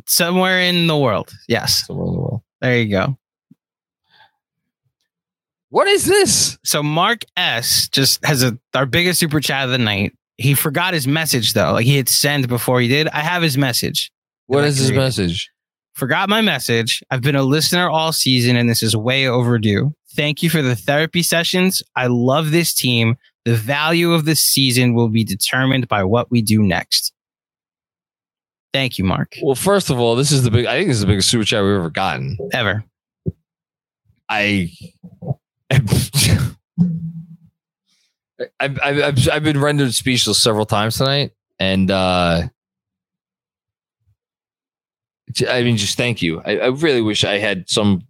Somewhere 0.07 0.61
in 0.61 0.87
the 0.87 0.97
world. 0.97 1.31
Yes. 1.47 1.85
Somewhere 1.87 2.07
in 2.07 2.13
the 2.13 2.19
world. 2.19 2.41
There 2.61 2.77
you 2.77 2.89
go. 2.89 3.17
What 5.69 5.87
is 5.87 6.05
this? 6.05 6.57
So 6.63 6.81
Mark 6.81 7.23
S 7.35 7.89
just 7.89 8.23
has 8.25 8.43
a 8.43 8.57
our 8.73 8.85
biggest 8.85 9.19
super 9.19 9.39
chat 9.39 9.65
of 9.65 9.71
the 9.71 9.77
night. 9.77 10.13
He 10.37 10.53
forgot 10.53 10.93
his 10.93 11.07
message 11.07 11.53
though. 11.53 11.73
Like 11.73 11.85
he 11.85 11.97
had 11.97 12.09
sent 12.09 12.47
before 12.47 12.79
he 12.81 12.87
did. 12.87 13.07
I 13.09 13.19
have 13.19 13.41
his 13.43 13.57
message. 13.57 14.11
What 14.47 14.63
is 14.63 14.77
his 14.77 14.91
read 14.91 14.97
message? 14.97 15.49
Forgot 15.95 16.27
my 16.27 16.41
message. 16.41 17.01
I've 17.09 17.21
been 17.21 17.37
a 17.37 17.43
listener 17.43 17.89
all 17.89 18.11
season 18.11 18.57
and 18.57 18.69
this 18.69 18.83
is 18.83 18.95
way 18.97 19.27
overdue. 19.27 19.93
Thank 20.13 20.43
you 20.43 20.49
for 20.49 20.61
the 20.61 20.75
therapy 20.75 21.23
sessions. 21.23 21.81
I 21.95 22.07
love 22.07 22.51
this 22.51 22.73
team. 22.73 23.15
The 23.45 23.55
value 23.55 24.11
of 24.11 24.25
this 24.25 24.41
season 24.41 24.93
will 24.93 25.07
be 25.07 25.23
determined 25.23 25.87
by 25.87 26.03
what 26.03 26.29
we 26.29 26.41
do 26.41 26.61
next. 26.61 27.13
Thank 28.73 28.97
you, 28.97 29.05
Mark. 29.05 29.37
Well, 29.41 29.55
first 29.55 29.89
of 29.89 29.97
all, 29.97 30.17
this 30.17 30.33
is 30.33 30.43
the 30.43 30.51
big. 30.51 30.65
I 30.65 30.77
think 30.77 30.89
this 30.89 30.97
is 30.97 31.01
the 31.01 31.07
biggest 31.07 31.29
super 31.29 31.45
chat 31.45 31.63
we've 31.63 31.75
ever 31.75 31.89
gotten. 31.89 32.37
Ever. 32.51 32.83
I. 34.27 34.69
I've, 38.59 38.79
I've, 38.83 39.01
I've, 39.01 39.29
I've 39.29 39.43
been 39.43 39.61
rendered 39.61 39.93
speechless 39.93 40.43
several 40.43 40.65
times 40.65 40.97
tonight. 40.97 41.31
And 41.57 41.89
uh, 41.89 42.49
I 45.49 45.63
mean, 45.63 45.77
just 45.77 45.97
thank 45.97 46.21
you. 46.21 46.41
I, 46.45 46.57
I 46.57 46.67
really 46.67 47.01
wish 47.01 47.23
I 47.23 47.37
had 47.37 47.69
some 47.69 48.01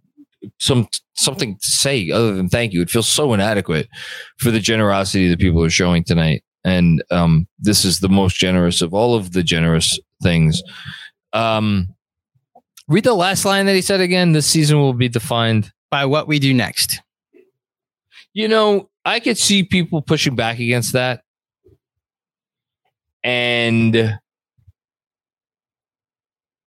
some 0.58 0.86
something 1.14 1.56
to 1.56 1.66
say 1.66 2.10
other 2.10 2.34
than 2.34 2.48
thank 2.48 2.72
you. 2.72 2.82
It 2.82 2.90
feels 2.90 3.08
so 3.08 3.32
inadequate 3.34 3.88
for 4.38 4.50
the 4.50 4.60
generosity 4.60 5.28
that 5.28 5.40
people 5.40 5.62
are 5.64 5.70
showing 5.70 6.04
tonight. 6.04 6.44
And 6.64 7.02
um, 7.10 7.46
this 7.58 7.84
is 7.84 8.00
the 8.00 8.08
most 8.08 8.36
generous 8.36 8.82
of 8.82 8.92
all 8.92 9.14
of 9.14 9.32
the 9.32 9.42
generous 9.42 9.98
things. 10.22 10.62
Um, 11.32 11.88
read 12.88 13.04
the 13.04 13.14
last 13.14 13.44
line 13.44 13.66
that 13.66 13.74
he 13.74 13.80
said 13.82 14.00
again. 14.00 14.32
This 14.32 14.46
season 14.46 14.78
will 14.78 14.92
be 14.92 15.08
defined 15.08 15.72
By 15.90 16.04
what 16.06 16.26
we 16.28 16.38
do 16.38 16.52
next. 16.54 17.00
you 18.34 18.48
know, 18.48 18.88
I 19.04 19.20
could 19.20 19.38
see 19.38 19.62
people 19.62 20.02
pushing 20.02 20.34
back 20.36 20.58
against 20.58 20.92
that. 20.92 21.22
And 23.22 24.18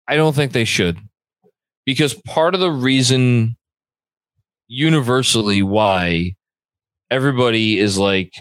I 0.08 0.16
don't 0.16 0.36
think 0.36 0.52
they 0.52 0.66
should. 0.66 1.00
Because 1.86 2.14
part 2.14 2.54
of 2.54 2.60
the 2.60 2.72
reason 2.72 3.56
universally 4.68 5.62
why 5.62 6.36
everybody 7.10 7.80
is 7.80 7.98
like, 7.98 8.34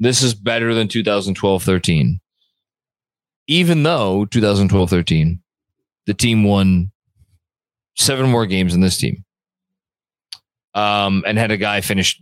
this 0.00 0.22
is 0.22 0.34
better 0.34 0.74
than 0.74 0.88
2012 0.88 1.62
13. 1.62 2.20
Even 3.48 3.82
though 3.82 4.24
2012 4.24 4.90
13, 4.90 5.40
the 6.06 6.14
team 6.14 6.44
won 6.44 6.90
seven 7.96 8.28
more 8.28 8.46
games 8.46 8.72
than 8.72 8.80
this 8.80 8.98
team. 8.98 9.24
Um, 10.74 11.22
and 11.26 11.38
had 11.38 11.50
a 11.50 11.56
guy 11.56 11.80
finish 11.82 12.20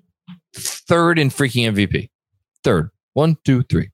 third 0.54 1.18
in 1.18 1.30
freaking 1.30 1.72
MVP. 1.72 2.10
Third. 2.64 2.90
One, 3.12 3.36
two, 3.44 3.62
three. 3.62 3.90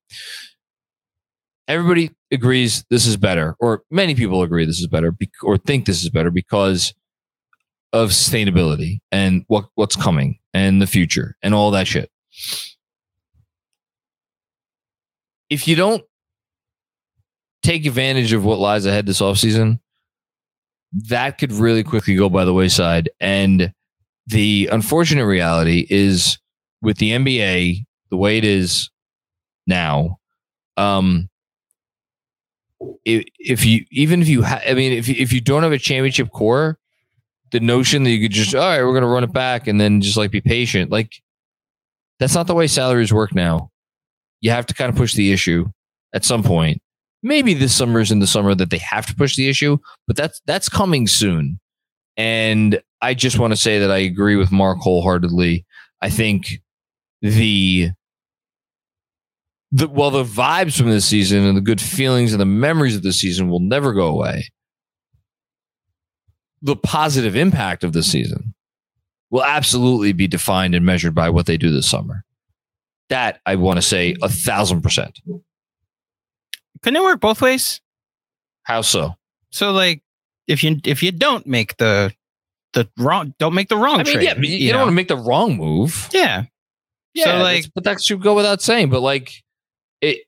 Everybody 1.68 2.10
agrees 2.30 2.84
this 2.90 3.06
is 3.06 3.16
better, 3.16 3.56
or 3.58 3.82
many 3.90 4.14
people 4.14 4.42
agree 4.42 4.64
this 4.64 4.80
is 4.80 4.86
better, 4.86 5.16
or 5.42 5.58
think 5.58 5.86
this 5.86 6.02
is 6.04 6.10
better 6.10 6.30
because 6.30 6.94
of 7.92 8.10
sustainability 8.10 8.98
and 9.10 9.44
what 9.48 9.66
what's 9.74 9.96
coming 9.96 10.38
and 10.54 10.80
the 10.82 10.86
future 10.86 11.36
and 11.42 11.54
all 11.54 11.70
that 11.72 11.86
shit. 11.86 12.10
if 15.50 15.68
you 15.68 15.76
don't 15.76 16.02
take 17.62 17.86
advantage 17.86 18.32
of 18.32 18.44
what 18.44 18.58
lies 18.58 18.86
ahead 18.86 19.06
this 19.06 19.20
offseason, 19.20 19.78
that 20.92 21.38
could 21.38 21.52
really 21.52 21.82
quickly 21.82 22.14
go 22.14 22.28
by 22.28 22.44
the 22.44 22.52
wayside. 22.52 23.10
And 23.20 23.72
the 24.26 24.68
unfortunate 24.72 25.26
reality 25.26 25.86
is 25.88 26.38
with 26.82 26.98
the 26.98 27.12
NBA, 27.12 27.84
the 28.10 28.16
way 28.16 28.38
it 28.38 28.44
is 28.44 28.90
now, 29.66 30.18
um, 30.76 31.28
if, 33.04 33.24
if 33.38 33.64
you 33.64 33.84
even 33.90 34.22
if 34.22 34.28
you 34.28 34.42
ha- 34.42 34.62
I 34.66 34.74
mean 34.74 34.92
if 34.92 35.08
if 35.08 35.32
you 35.32 35.40
don't 35.40 35.62
have 35.62 35.72
a 35.72 35.78
championship 35.78 36.30
core, 36.30 36.78
the 37.52 37.60
notion 37.60 38.02
that 38.04 38.10
you 38.10 38.20
could 38.28 38.32
just 38.32 38.54
all 38.54 38.60
right, 38.60 38.82
we're 38.82 38.94
gonna 38.94 39.12
run 39.12 39.24
it 39.24 39.32
back 39.32 39.66
and 39.66 39.80
then 39.80 40.00
just 40.00 40.16
like 40.16 40.30
be 40.30 40.40
patient, 40.40 40.90
like 40.90 41.22
that's 42.18 42.34
not 42.34 42.46
the 42.46 42.54
way 42.54 42.66
salaries 42.66 43.12
work 43.12 43.34
now. 43.34 43.70
You 44.40 44.50
have 44.50 44.66
to 44.66 44.74
kind 44.74 44.90
of 44.90 44.96
push 44.96 45.14
the 45.14 45.32
issue 45.32 45.66
at 46.14 46.24
some 46.24 46.42
point. 46.42 46.80
Maybe 47.22 47.54
this 47.54 47.74
summer 47.74 48.00
is 48.00 48.12
in 48.12 48.20
the 48.20 48.26
summer 48.26 48.54
that 48.54 48.70
they 48.70 48.78
have 48.78 49.06
to 49.06 49.14
push 49.14 49.36
the 49.36 49.48
issue, 49.48 49.78
but 50.06 50.16
that's 50.16 50.40
that's 50.46 50.68
coming 50.68 51.06
soon. 51.06 51.60
And 52.16 52.80
I 53.02 53.14
just 53.14 53.38
want 53.38 53.52
to 53.52 53.56
say 53.56 53.78
that 53.78 53.90
I 53.90 53.98
agree 53.98 54.36
with 54.36 54.50
Mark 54.50 54.78
wholeheartedly. 54.78 55.66
I 56.00 56.10
think 56.10 56.60
the 57.20 57.90
the 59.72 59.88
well 59.88 60.10
the 60.10 60.24
vibes 60.24 60.76
from 60.78 60.90
this 60.90 61.04
season 61.06 61.44
and 61.44 61.56
the 61.56 61.60
good 61.60 61.80
feelings 61.80 62.32
and 62.32 62.40
the 62.40 62.44
memories 62.46 62.96
of 62.96 63.02
the 63.02 63.12
season 63.12 63.48
will 63.48 63.60
never 63.60 63.92
go 63.92 64.06
away. 64.06 64.48
The 66.62 66.76
positive 66.76 67.36
impact 67.36 67.84
of 67.84 67.92
the 67.92 68.02
season 68.02 68.54
will 69.30 69.44
absolutely 69.44 70.12
be 70.12 70.26
defined 70.26 70.74
and 70.74 70.84
measured 70.86 71.14
by 71.14 71.30
what 71.30 71.46
they 71.46 71.56
do 71.56 71.70
this 71.70 71.88
summer. 71.88 72.24
That 73.08 73.40
I 73.46 73.56
want 73.56 73.76
to 73.76 73.82
say 73.82 74.16
a 74.22 74.28
thousand 74.28 74.82
percent. 74.82 75.20
Couldn't 76.82 76.96
it 76.96 77.02
work 77.02 77.20
both 77.20 77.40
ways? 77.40 77.80
How 78.64 78.80
so? 78.82 79.14
So 79.50 79.72
like 79.72 80.02
if 80.48 80.64
you 80.64 80.80
if 80.84 81.02
you 81.02 81.12
don't 81.12 81.46
make 81.46 81.76
the 81.76 82.12
the 82.72 82.88
wrong 82.98 83.34
don't 83.38 83.54
make 83.54 83.68
the 83.68 83.76
wrong 83.76 84.00
I 84.00 84.04
mean, 84.04 84.14
trade. 84.14 84.24
yeah, 84.24 84.34
you, 84.38 84.48
you 84.56 84.66
know? 84.72 84.78
don't 84.78 84.80
want 84.86 84.90
to 84.92 84.96
make 84.96 85.08
the 85.08 85.16
wrong 85.16 85.56
move. 85.56 86.08
Yeah. 86.12 86.44
Yeah, 87.14 87.24
So, 87.24 87.30
that's- 87.30 87.44
like- 87.64 87.70
but 87.74 87.84
that 87.84 88.02
should 88.02 88.20
go 88.22 88.34
without 88.34 88.60
saying. 88.60 88.90
But 88.90 89.00
like, 89.00 89.42
it. 90.00 90.20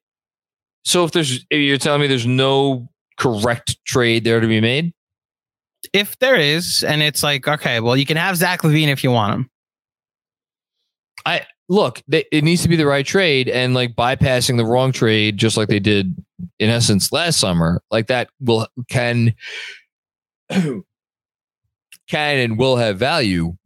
So 0.84 1.04
if 1.04 1.12
there's, 1.12 1.44
if 1.50 1.58
you're 1.58 1.78
telling 1.78 2.00
me 2.00 2.06
there's 2.06 2.26
no 2.26 2.88
correct 3.18 3.84
trade 3.84 4.24
there 4.24 4.40
to 4.40 4.46
be 4.46 4.60
made. 4.60 4.94
If 5.92 6.18
there 6.18 6.36
is, 6.36 6.84
and 6.86 7.02
it's 7.02 7.22
like, 7.22 7.46
okay, 7.46 7.80
well, 7.80 7.96
you 7.96 8.06
can 8.06 8.16
have 8.16 8.36
Zach 8.36 8.62
LaVine 8.62 8.88
if 8.88 9.04
you 9.04 9.10
want 9.10 9.34
him. 9.34 9.50
I 11.26 11.46
look, 11.68 12.02
they, 12.08 12.24
it 12.32 12.42
needs 12.42 12.62
to 12.62 12.68
be 12.68 12.76
the 12.76 12.86
right 12.86 13.06
trade, 13.06 13.48
and 13.48 13.74
like 13.74 13.94
bypassing 13.94 14.56
the 14.56 14.64
wrong 14.64 14.92
trade, 14.92 15.36
just 15.36 15.56
like 15.56 15.68
they 15.68 15.80
did 15.80 16.16
in 16.58 16.70
essence 16.70 17.12
last 17.12 17.38
summer, 17.38 17.82
like 17.90 18.06
that 18.08 18.30
will 18.40 18.66
can 18.88 19.34
can 20.50 20.84
and 22.08 22.58
will 22.58 22.76
have 22.76 22.98
value. 22.98 23.56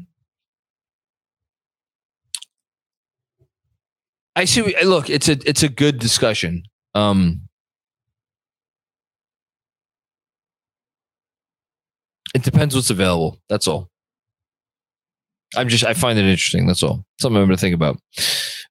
I 4.35 4.45
see. 4.47 4.75
Look, 4.85 5.11
it's 5.11 5.29
a 5.29 5.37
it's 5.49 5.62
a 5.62 5.69
good 5.69 5.99
discussion. 5.99 6.62
Um, 6.95 7.43
it 12.35 12.43
depends 12.43 12.75
what's 12.75 12.91
available. 12.91 13.41
That's 13.49 13.69
all. 13.69 13.89
I'm 15.55 15.69
just 15.69 15.85
I 15.85 15.93
find 15.95 16.19
it 16.19 16.25
interesting. 16.25 16.67
That's 16.67 16.83
all. 16.83 17.05
Something 17.21 17.41
I'm 17.43 17.47
going 17.49 17.57
to 17.57 17.61
think 17.61 17.75
about. 17.75 17.99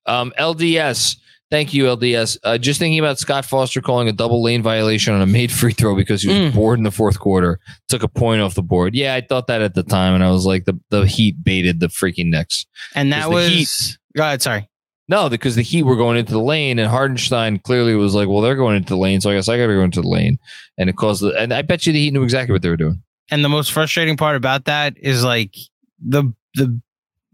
Um, 0.08 0.34
LDS. 0.40 1.18
Thank 1.52 1.74
you, 1.74 1.84
LDS. 1.84 2.38
Uh, 2.46 2.58
just 2.58 2.80
thinking 2.80 2.98
about 2.98 3.20
Scott 3.20 3.44
Foster 3.46 3.82
calling 3.82 4.08
a 4.08 4.14
double 4.14 4.42
lane 4.42 4.64
violation 4.64 5.14
on 5.14 5.22
a 5.22 5.26
made 5.28 5.52
free 5.52 5.74
throw 5.74 5.96
because 5.96 6.22
he 6.24 6.30
was 6.30 6.38
Mm. 6.38 6.56
bored 6.56 6.80
in 6.80 6.84
the 6.86 6.92
fourth 6.92 7.20
quarter. 7.20 7.60
Took 7.90 8.04
a 8.04 8.08
point 8.08 8.42
off 8.42 8.56
the 8.56 8.64
board. 8.64 8.96
Yeah, 8.96 9.14
I 9.16 9.22
thought 9.22 9.48
that 9.48 9.62
at 9.62 9.76
the 9.76 9.84
time, 9.84 10.14
and 10.16 10.24
I 10.24 10.32
was 10.32 10.46
like, 10.46 10.64
the 10.66 10.80
the 10.90 11.02
Heat 11.06 11.44
baited 11.44 11.82
the 11.82 11.88
freaking 11.88 12.28
Knicks. 12.30 12.66
And 12.96 13.12
that 13.12 13.26
the 13.26 13.32
was 13.32 13.50
Heat- 13.50 13.98
go 14.16 14.24
ahead, 14.24 14.42
sorry. 14.42 14.70
No, 15.12 15.30
because 15.30 15.58
the 15.58 15.62
Heat 15.62 15.84
were 15.84 15.98
going 15.98 16.18
into 16.18 16.32
the 16.32 16.40
lane, 16.40 16.80
and 16.80 16.90
Hartenstein 16.90 17.60
clearly 17.60 17.96
was 17.96 18.16
like, 18.16 18.30
"Well, 18.30 18.40
they're 18.40 18.56
going 18.56 18.78
into 18.78 18.94
the 18.94 18.98
lane, 18.98 19.20
so 19.20 19.30
I 19.30 19.34
guess 19.34 19.50
I 19.50 19.58
got 19.58 19.68
to 19.68 19.74
go 19.74 19.82
into 19.82 20.02
the 20.02 20.08
lane." 20.08 20.40
And 20.78 20.90
it 20.90 20.96
caused 20.96 21.22
the. 21.22 21.38
And 21.38 21.54
I 21.54 21.64
bet 21.64 21.86
you 21.86 21.92
the 21.92 22.00
Heat 22.00 22.14
knew 22.14 22.24
exactly 22.24 22.54
what 22.54 22.62
they 22.62 22.70
were 22.70 22.78
doing. 22.78 23.04
And 23.30 23.44
the 23.44 23.50
most 23.50 23.74
frustrating 23.74 24.16
part 24.16 24.38
about 24.38 24.64
that 24.66 24.98
is 24.98 25.22
like 25.22 25.54
the 26.00 26.34
the 26.54 26.80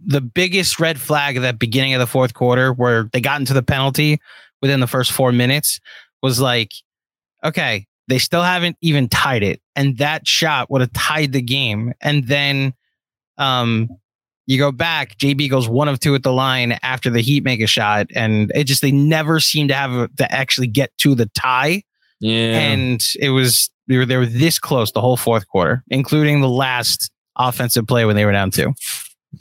the 0.03 0.21
biggest 0.21 0.79
red 0.79 0.99
flag 0.99 1.37
at 1.37 1.41
that 1.41 1.59
beginning 1.59 1.93
of 1.93 1.99
the 1.99 2.07
fourth 2.07 2.33
quarter 2.33 2.73
where 2.73 3.11
they 3.13 3.21
got 3.21 3.39
into 3.39 3.53
the 3.53 3.61
penalty 3.61 4.19
within 4.59 4.79
the 4.79 4.87
first 4.87 5.11
four 5.11 5.31
minutes 5.31 5.79
was 6.23 6.41
like, 6.41 6.71
okay, 7.43 7.85
they 8.07 8.17
still 8.17 8.41
haven't 8.41 8.77
even 8.81 9.07
tied 9.07 9.43
it. 9.43 9.61
And 9.75 9.99
that 9.99 10.27
shot 10.27 10.71
would 10.71 10.81
have 10.81 10.93
tied 10.93 11.31
the 11.31 11.43
game. 11.43 11.93
And 12.01 12.27
then 12.27 12.73
um 13.37 13.87
you 14.47 14.57
go 14.57 14.71
back, 14.71 15.17
JB 15.17 15.49
goes 15.49 15.67
one 15.67 15.87
of 15.89 15.99
two 15.99 16.15
at 16.15 16.23
the 16.23 16.31
line 16.31 16.79
after 16.81 17.09
the 17.09 17.21
Heat 17.21 17.43
make 17.43 17.59
a 17.59 17.67
shot. 17.67 18.07
And 18.15 18.49
it 18.55 18.63
just 18.63 18.81
they 18.81 18.91
never 18.91 19.39
seem 19.39 19.67
to 19.67 19.73
have 19.73 19.91
a, 19.91 20.07
to 20.17 20.31
actually 20.31 20.67
get 20.67 20.97
to 20.99 21.13
the 21.13 21.27
tie 21.35 21.83
Yeah, 22.21 22.57
and 22.59 23.01
it 23.19 23.29
was 23.29 23.69
they 23.87 23.97
were 23.97 24.05
they 24.05 24.17
were 24.17 24.25
this 24.25 24.57
close 24.57 24.91
the 24.93 25.01
whole 25.01 25.17
fourth 25.17 25.47
quarter, 25.49 25.83
including 25.89 26.41
the 26.41 26.49
last 26.49 27.11
offensive 27.37 27.85
play 27.87 28.05
when 28.05 28.15
they 28.15 28.25
were 28.25 28.31
down 28.31 28.49
two. 28.49 28.73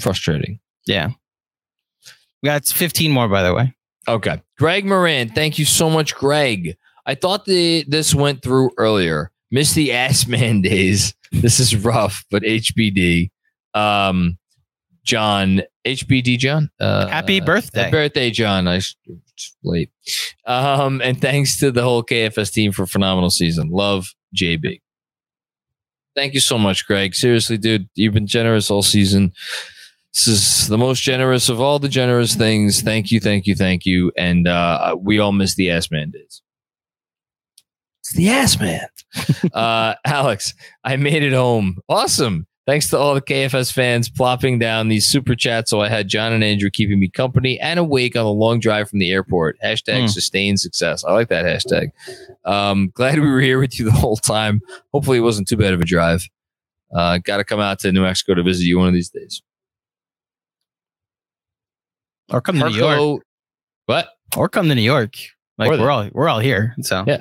frustrating. 0.00 0.58
Yeah, 0.86 1.10
we 2.42 2.48
got 2.48 2.64
15 2.66 3.10
more 3.12 3.28
by 3.28 3.42
the 3.42 3.54
way. 3.54 3.72
Okay. 4.08 4.40
Greg 4.58 4.84
Moran, 4.84 5.30
thank 5.30 5.58
you 5.58 5.64
so 5.64 5.90
much, 5.90 6.14
Greg. 6.14 6.76
I 7.06 7.14
thought 7.14 7.44
the 7.44 7.84
this 7.86 8.14
went 8.14 8.42
through 8.42 8.70
earlier. 8.76 9.30
Missed 9.52 9.76
the 9.76 9.92
ass 9.92 10.26
man 10.28 10.62
days. 10.62 11.14
This 11.30 11.60
is 11.60 11.76
rough, 11.76 12.24
but 12.30 12.42
HBD. 12.42 13.30
Um, 13.74 14.38
Jon, 15.06 15.62
HBD 15.86 16.36
Jon. 16.38 16.70
Uh, 16.78 17.06
Happy 17.06 17.40
birthday. 17.40 17.80
Happy 17.80 17.90
birthday, 17.92 18.30
Jon. 18.30 18.68
I 18.68 18.80
late. 19.62 19.90
Um, 20.46 21.00
and 21.00 21.20
thanks 21.20 21.58
to 21.60 21.70
the 21.70 21.82
whole 21.82 22.02
KFS 22.02 22.52
team 22.52 22.72
for 22.72 22.82
a 22.82 22.86
phenomenal 22.86 23.30
season. 23.30 23.70
Love 23.70 24.08
JB. 24.36 24.80
Thank 26.14 26.34
you 26.34 26.40
so 26.40 26.58
much, 26.58 26.86
Greg. 26.86 27.14
Seriously, 27.14 27.58
dude, 27.58 27.88
you've 27.94 28.14
been 28.14 28.26
generous 28.26 28.70
all 28.70 28.82
season. 28.82 29.32
This 30.12 30.28
is 30.28 30.68
the 30.68 30.78
most 30.78 31.02
generous 31.02 31.50
of 31.50 31.60
all 31.60 31.78
the 31.78 31.90
generous 31.90 32.34
things. 32.34 32.80
Thank 32.80 33.10
you, 33.10 33.20
thank 33.20 33.46
you, 33.46 33.54
thank 33.54 33.84
you. 33.84 34.12
And 34.16 34.48
uh, 34.48 34.96
we 34.98 35.18
all 35.18 35.32
miss 35.32 35.54
the 35.54 35.70
ass 35.70 35.90
man 35.90 36.10
days. 36.10 36.42
It's 38.00 38.14
the 38.14 38.30
ass 38.30 38.58
man. 38.58 38.86
uh, 39.52 39.94
Alex, 40.06 40.54
I 40.82 40.96
made 40.96 41.22
it 41.22 41.34
home. 41.34 41.78
Awesome. 41.88 42.46
Thanks 42.66 42.90
to 42.90 42.98
all 42.98 43.14
the 43.14 43.22
KFS 43.22 43.72
fans 43.72 44.08
plopping 44.08 44.58
down 44.58 44.88
these 44.88 45.06
super 45.06 45.36
chats. 45.36 45.70
So 45.70 45.80
I 45.82 45.88
had 45.88 46.08
Jon 46.08 46.32
and 46.32 46.42
Andrew 46.42 46.68
keeping 46.68 46.98
me 46.98 47.08
company 47.08 47.60
and 47.60 47.78
awake 47.78 48.16
on 48.16 48.24
the 48.24 48.32
long 48.32 48.58
drive 48.58 48.90
from 48.90 48.98
the 48.98 49.12
airport. 49.12 49.56
Hashtag 49.64 50.00
Hmm. 50.00 50.06
sustained 50.08 50.58
success. 50.58 51.04
I 51.04 51.12
like 51.12 51.28
that 51.28 51.44
hashtag. 51.44 51.90
Um, 52.44 52.90
glad 52.94 53.20
we 53.20 53.30
were 53.30 53.40
here 53.40 53.60
with 53.60 53.78
you 53.78 53.84
the 53.84 53.92
whole 53.92 54.16
time. 54.16 54.62
Hopefully, 54.92 55.18
it 55.18 55.20
wasn't 55.20 55.46
too 55.46 55.56
bad 55.56 55.74
of 55.74 55.80
a 55.80 55.84
drive. 55.84 56.26
Uh, 56.92 57.18
Got 57.18 57.36
to 57.36 57.44
come 57.44 57.60
out 57.60 57.78
to 57.80 57.92
New 57.92 58.02
Mexico 58.02 58.34
to 58.34 58.42
visit 58.42 58.64
you 58.64 58.78
one 58.78 58.88
of 58.88 58.94
these 58.94 59.10
days. 59.10 59.42
Or 62.32 62.40
come 62.40 62.58
to 62.58 62.68
New 62.68 62.76
York. 62.76 63.22
What? 63.86 64.08
Or 64.36 64.48
come 64.48 64.68
to 64.68 64.74
New 64.74 64.82
York. 64.82 65.14
Like 65.58 65.70
we're 65.80 65.90
all 65.90 66.08
we're 66.12 66.28
all 66.28 66.40
here. 66.40 66.74
So 66.82 67.04
Yeah. 67.06 67.20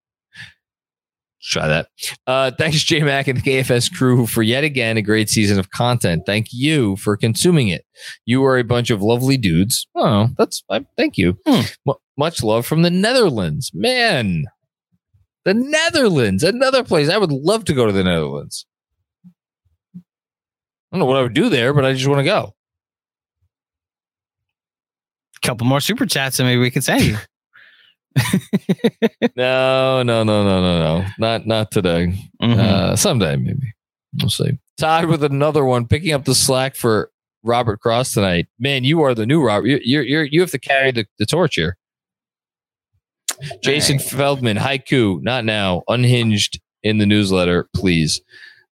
Try 1.43 1.67
that. 1.67 1.87
Uh, 2.27 2.51
thanks, 2.51 2.83
J 2.83 3.01
Mac 3.01 3.27
and 3.27 3.39
the 3.39 3.41
KFS 3.41 3.91
crew, 3.91 4.27
for 4.27 4.43
yet 4.43 4.63
again 4.63 4.97
a 4.97 5.01
great 5.01 5.29
season 5.29 5.57
of 5.57 5.71
content. 5.71 6.23
Thank 6.25 6.47
you 6.51 6.95
for 6.97 7.17
consuming 7.17 7.69
it. 7.69 7.83
You 8.25 8.43
are 8.45 8.57
a 8.57 8.63
bunch 8.63 8.91
of 8.91 9.01
lovely 9.01 9.37
dudes. 9.37 9.87
Oh, 9.95 10.29
that's 10.37 10.63
I, 10.69 10.85
thank 10.97 11.17
you. 11.17 11.37
Hmm. 11.47 11.61
M- 11.87 11.95
much 12.17 12.43
love 12.43 12.65
from 12.65 12.83
the 12.83 12.91
Netherlands, 12.91 13.71
man. 13.73 14.45
The 15.43 15.55
Netherlands, 15.55 16.43
another 16.43 16.83
place 16.83 17.09
I 17.09 17.17
would 17.17 17.31
love 17.31 17.65
to 17.65 17.73
go 17.73 17.87
to 17.87 17.91
the 17.91 18.03
Netherlands. 18.03 18.67
I 19.95 19.99
don't 20.91 20.99
know 20.99 21.05
what 21.05 21.17
I 21.17 21.23
would 21.23 21.33
do 21.33 21.49
there, 21.49 21.73
but 21.73 21.85
I 21.85 21.93
just 21.93 22.07
want 22.07 22.19
to 22.19 22.25
go. 22.25 22.53
couple 25.41 25.65
more 25.65 25.79
super 25.81 26.05
chats 26.05 26.39
and 26.39 26.47
maybe 26.47 26.61
we 26.61 26.69
can 26.69 26.83
send 26.83 27.03
you. 27.03 27.17
No, 29.35 30.03
no, 30.03 30.23
no, 30.23 30.43
no, 30.43 30.61
no, 30.61 30.79
no, 30.99 31.07
not 31.19 31.47
not 31.47 31.71
today. 31.71 32.13
Mhm. 32.41 32.57
Uh, 32.57 32.95
someday, 32.95 33.35
maybe. 33.35 33.73
We'll 34.19 34.29
see. 34.29 34.59
Todd 34.77 35.05
with 35.05 35.23
another 35.23 35.63
one, 35.63 35.87
picking 35.87 36.11
up 36.13 36.25
the 36.25 36.35
slack 36.35 36.75
for 36.75 37.11
Robert 37.43 37.79
Cross 37.79 38.13
tonight. 38.13 38.47
Man, 38.59 38.83
you 38.83 39.01
are 39.01 39.15
the 39.15 39.25
new 39.25 39.41
Robert. 39.41 39.67
You're, 39.67 39.81
you're, 39.83 40.03
you're 40.03 40.23
you 40.25 40.41
have 40.41 40.51
to 40.51 40.59
carry 40.59 40.91
the, 40.91 41.05
the 41.17 41.25
torch 41.25 41.55
here. 41.55 41.77
Jason 43.63 43.97
Feldman, 43.99 44.57
haiku, 44.57 45.21
not 45.21 45.45
now. 45.45 45.81
Unhinged 45.87 46.59
in 46.83 46.97
the 46.97 47.05
newsletter, 47.05 47.67
please. 47.73 48.21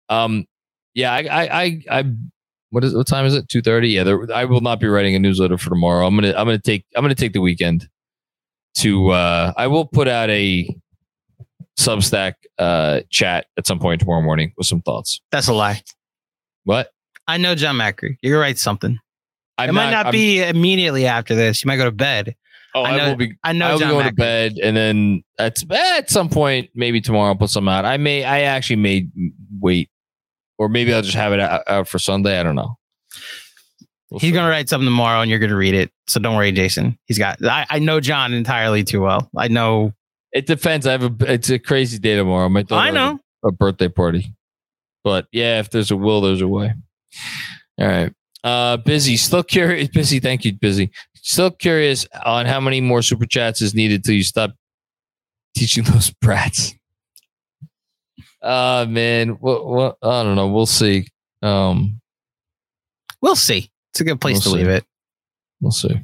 Um, 0.10 0.46
yeah, 0.94 1.14
I, 1.14 1.20
I, 1.22 1.62
I, 1.64 1.84
I 1.92 2.04
what 2.72 2.84
is 2.84 2.94
what 2.94 3.08
time 3.08 3.26
is 3.26 3.34
it? 3.34 3.48
Two 3.48 3.62
thirty. 3.62 3.90
Yeah, 3.90 4.04
there, 4.04 4.32
I 4.34 4.46
will 4.46 4.62
not 4.62 4.80
be 4.80 4.88
writing 4.88 5.16
a 5.16 5.20
newsletter 5.20 5.58
for 5.58 5.70
tomorrow. 5.70 6.06
I'm 6.06 6.16
gonna, 6.16 6.30
I'm 6.30 6.46
gonna 6.46 6.60
take, 6.60 6.86
I'm 6.96 7.04
gonna 7.04 7.16
take 7.16 7.34
the 7.34 7.42
weekend 7.42 7.88
to. 8.78 9.10
uh 9.10 9.54
I 9.58 9.68
will 9.68 9.86
put 9.86 10.08
out 10.08 10.30
a 10.30 10.68
Substack 11.78 12.34
uh 12.58 13.02
chat 13.10 13.46
at 13.58 13.66
some 13.66 13.80
point 13.80 14.02
tomorrow 14.02 14.22
morning 14.22 14.54
with 14.58 14.68
some 14.68 14.82
thoughts. 14.82 15.22
That's 15.32 15.48
a 15.48 15.54
lie. 15.54 15.82
What? 16.66 16.92
I 17.28 17.38
know 17.38 17.56
Jon 17.56 17.76
Macri. 17.78 18.18
You're 18.22 18.40
right. 18.40 18.58
Something. 18.58 18.98
I'm 19.58 19.70
it 19.70 19.74
might 19.74 19.92
not 19.92 20.08
I'm- 20.08 20.12
be 20.12 20.42
immediately 20.42 21.06
after 21.06 21.36
this. 21.36 21.64
You 21.64 21.68
might 21.68 21.78
go 21.78 21.86
to 21.86 21.92
bed. 21.92 22.36
Oh, 22.76 22.84
I 22.84 22.92
I, 22.92 22.98
know- 22.98 23.10
will 23.10 23.16
be. 23.16 23.34
I 23.44 23.54
know 23.54 23.68
I 23.68 23.72
will 23.72 23.80
be 23.80 23.84
Jon 23.86 23.92
going 23.94 24.06
to 24.08 24.14
bed, 24.14 24.54
and 24.62 24.76
then 24.78 25.24
at 25.40 25.58
at 25.72 26.10
some 26.10 26.30
point, 26.30 26.70
maybe 26.76 27.02
tomorrow, 27.02 27.30
I'll 27.30 27.36
put 27.36 27.50
some 27.50 27.68
out. 27.68 27.86
I 27.86 27.98
may. 27.98 28.24
I 28.24 28.42
actually 28.42 28.76
may 28.78 29.08
wait, 29.60 29.90
or 30.58 30.70
maybe 30.70 30.94
I'll 30.94 31.02
just 31.02 31.16
have 31.16 31.34
it 31.34 31.40
out, 31.40 31.64
out 31.68 31.88
for 31.88 31.98
Sunday. 31.98 32.40
I 32.40 32.44
don't 32.44 32.56
know. 32.56 32.78
We'll 34.10 34.20
He's 34.20 34.34
gonna 34.34 34.50
write 34.50 34.70
something 34.70 34.88
tomorrow, 34.88 35.22
and 35.22 35.30
you're 35.30 35.40
gonna 35.40 35.56
read 35.56 35.76
it. 35.76 35.92
So 36.08 36.20
don't 36.20 36.36
worry, 36.36 36.52
Jason. 36.52 36.98
He's 37.06 37.20
got. 37.20 37.44
I, 37.46 37.66
I 37.70 37.80
know 37.80 38.00
Jon 38.00 38.34
entirely 38.34 38.84
too 38.84 39.02
well. 39.02 39.30
I 39.38 39.48
know. 39.48 39.94
It 40.32 40.48
depends. 40.48 40.88
I 40.88 40.92
have 40.94 41.04
a. 41.04 41.32
It's 41.32 41.50
a 41.50 41.60
crazy 41.60 42.00
day 42.00 42.16
tomorrow. 42.16 42.50
My 42.50 42.66
I 42.72 42.90
know. 42.92 43.20
a, 43.44 43.50
a 43.50 43.52
birthday 43.52 43.88
party, 43.88 44.34
but 45.04 45.28
yeah, 45.32 45.60
if 45.60 45.70
there's 45.70 45.92
a 45.92 45.96
will, 45.96 46.22
there's 46.22 46.42
a 46.42 46.48
way. 46.48 46.74
All 47.80 47.88
right. 47.88 48.12
Uh, 48.44 48.78
busy. 48.78 49.16
Still 49.18 49.44
curious. 49.44 49.90
Busy. 49.90 50.20
Thank 50.20 50.44
you. 50.44 50.54
Busy. 50.54 50.92
Still 51.16 51.52
curious 51.52 52.08
on 52.26 52.46
how 52.48 52.60
many 52.60 52.82
more 52.82 53.02
super 53.04 53.26
chats 53.26 53.62
is 53.62 53.76
needed 53.76 54.04
till 54.04 54.16
you 54.16 54.24
stop 54.24 54.52
teaching 55.56 55.84
those 55.88 56.10
brats. 56.10 56.74
Uh 58.42 58.86
man, 58.90 59.30
what 59.42 59.68
what 59.68 59.98
I 60.02 60.24
don't 60.24 60.36
know. 60.36 60.48
We'll 60.48 60.66
see. 60.66 61.08
Um, 61.44 62.00
We'll 63.22 63.36
see. 63.36 63.70
It's 63.92 64.02
a 64.02 64.04
good 64.04 64.22
place 64.22 64.36
We'll 64.36 64.42
to 64.42 64.50
see. 64.50 64.56
leave 64.58 64.68
it. 64.70 64.86
we'll 65.62 65.72
see. 65.72 66.00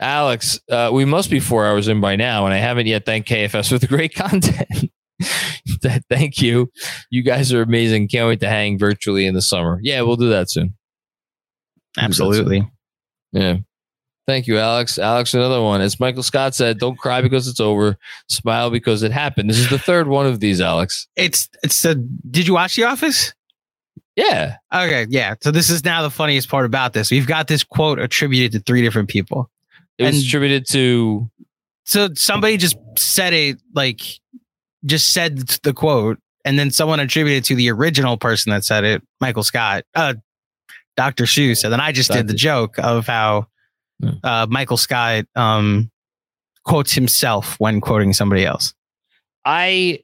Alex, 0.00 0.60
uh, 0.70 0.90
we 0.92 1.04
must 1.04 1.28
be 1.30 1.40
four 1.40 1.66
hours 1.66 1.88
in 1.88 2.00
by 2.00 2.14
now, 2.16 2.44
and 2.44 2.54
I 2.54 2.58
haven't 2.58 2.86
yet 2.86 3.04
thanked 3.04 3.28
KFS 3.28 3.68
for 3.68 3.78
the 3.78 3.86
great 3.88 4.14
content. 4.14 4.90
Thank 6.10 6.40
you. 6.40 6.70
You 7.10 7.22
guys 7.22 7.52
are 7.52 7.62
amazing. 7.62 8.06
Can't 8.08 8.28
wait 8.28 8.40
to 8.40 8.48
hang 8.48 8.78
virtually 8.78 9.26
in 9.26 9.34
the 9.34 9.42
summer. 9.42 9.80
Yeah, 9.82 10.02
we'll 10.02 10.16
do 10.16 10.28
that 10.28 10.50
soon. 10.50 10.74
Absolutely. 11.98 12.68
Yeah. 13.32 13.56
Thank 14.26 14.46
you, 14.46 14.58
Alex. 14.58 14.98
Alex, 14.98 15.32
another 15.34 15.62
one. 15.62 15.80
As 15.80 15.98
Michael 15.98 16.22
Scott 16.22 16.54
said, 16.54 16.78
don't 16.78 16.98
cry 16.98 17.22
because 17.22 17.48
it's 17.48 17.60
over. 17.60 17.96
Smile 18.28 18.70
because 18.70 19.02
it 19.02 19.10
happened. 19.10 19.48
This 19.48 19.58
is 19.58 19.70
the 19.70 19.78
third 19.78 20.06
one 20.06 20.26
of 20.26 20.38
these, 20.38 20.60
Alex. 20.60 21.08
It's 21.16 21.48
it's 21.62 21.82
a. 21.84 21.94
Did 21.94 22.46
you 22.46 22.54
watch 22.54 22.76
The 22.76 22.84
Office? 22.84 23.32
Yeah. 24.18 24.56
Okay, 24.74 25.06
yeah. 25.08 25.36
So 25.40 25.52
this 25.52 25.70
is 25.70 25.84
now 25.84 26.02
the 26.02 26.10
funniest 26.10 26.48
part 26.48 26.66
about 26.66 26.92
this. 26.92 27.08
We've 27.12 27.26
got 27.26 27.46
this 27.46 27.62
quote 27.62 28.00
attributed 28.00 28.50
to 28.52 28.58
three 28.60 28.82
different 28.82 29.08
people. 29.08 29.48
It 29.96 30.04
was 30.06 30.16
And- 30.16 30.24
attributed 30.26 30.66
to 30.70 31.30
So 31.84 32.08
somebody 32.14 32.56
just 32.56 32.76
said 32.96 33.32
it 33.32 33.58
like 33.74 34.00
just 34.84 35.12
said 35.12 35.38
the 35.62 35.72
quote, 35.72 36.18
and 36.44 36.58
then 36.58 36.70
someone 36.72 36.98
attributed 37.00 37.44
to 37.44 37.54
the 37.54 37.70
original 37.70 38.16
person 38.16 38.50
that 38.50 38.64
said 38.64 38.82
it, 38.84 39.02
Michael 39.20 39.44
Scott, 39.44 39.84
uh, 39.94 40.14
Dr. 40.96 41.24
Seuss, 41.24 41.62
and 41.62 41.72
then 41.72 41.80
I 41.80 41.92
just 41.92 42.10
did 42.10 42.26
the 42.26 42.34
joke 42.34 42.76
of 42.78 43.06
how 43.06 43.46
uh, 44.24 44.46
Michael 44.50 44.76
Scott 44.76 45.26
um, 45.36 45.90
quotes 46.64 46.92
himself 46.92 47.54
when 47.60 47.80
quoting 47.80 48.12
somebody 48.12 48.44
else. 48.44 48.74
I 49.44 50.00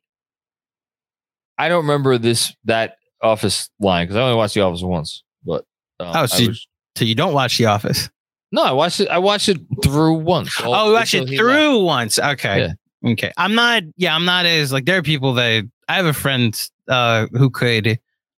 I 1.58 1.68
don't 1.68 1.82
remember 1.82 2.16
this 2.18 2.54
that 2.64 2.96
office 3.24 3.68
line 3.80 4.06
because 4.06 4.16
I 4.16 4.22
only 4.22 4.36
watched 4.36 4.54
the 4.54 4.60
office 4.62 4.82
once. 4.82 5.22
But 5.44 5.64
um, 6.00 6.12
Oh, 6.14 6.26
so 6.26 6.46
was- 6.48 6.66
So 6.96 7.04
you 7.04 7.14
don't 7.14 7.32
watch 7.34 7.58
The 7.58 7.66
Office? 7.66 8.08
no, 8.52 8.62
I 8.62 8.72
watched 8.72 9.00
it. 9.00 9.08
I 9.08 9.18
watched 9.18 9.48
it 9.48 9.58
through 9.82 10.14
once. 10.14 10.60
all- 10.60 10.74
oh, 10.74 10.86
you 10.88 10.92
watched 10.94 11.14
it 11.14 11.28
through 11.28 11.78
left. 11.78 11.84
once. 11.84 12.18
Okay. 12.18 12.72
Okay. 13.06 13.32
I'm 13.36 13.54
not, 13.54 13.82
yeah, 13.96 14.14
I'm 14.14 14.24
not 14.24 14.46
as 14.46 14.72
like, 14.72 14.84
there 14.86 14.96
are 14.98 15.02
people 15.02 15.34
that 15.34 15.64
I 15.88 15.94
have 15.96 16.06
a 16.06 16.12
friend 16.14 16.58
uh, 16.88 17.26
who 17.32 17.50
could 17.50 17.98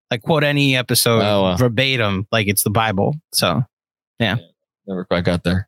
like 0.09 0.21
quote 0.21 0.43
any 0.43 0.75
episode 0.75 1.21
Oh, 1.21 1.43
wow. 1.43 1.55
verbatim, 1.57 2.27
like 2.31 2.47
it's 2.47 2.63
the 2.63 2.69
Bible. 2.71 3.15
So 3.33 3.63
yeah. 4.19 4.37
Never 4.87 5.03
quite 5.05 5.23
got 5.23 5.43
there. 5.43 5.67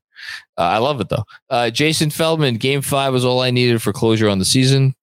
Uh, 0.57 0.61
I 0.61 0.77
love 0.79 0.99
it 1.01 1.09
though. 1.09 1.23
Uh, 1.49 1.69
Jason 1.69 2.09
Feldman, 2.09 2.55
Game 2.55 2.81
Five 2.81 3.13
was 3.13 3.23
all 3.25 3.41
I 3.41 3.51
needed 3.51 3.81
for 3.83 3.93
closure 3.93 4.29
on 4.29 4.39
the 4.39 4.45
season. 4.45 4.95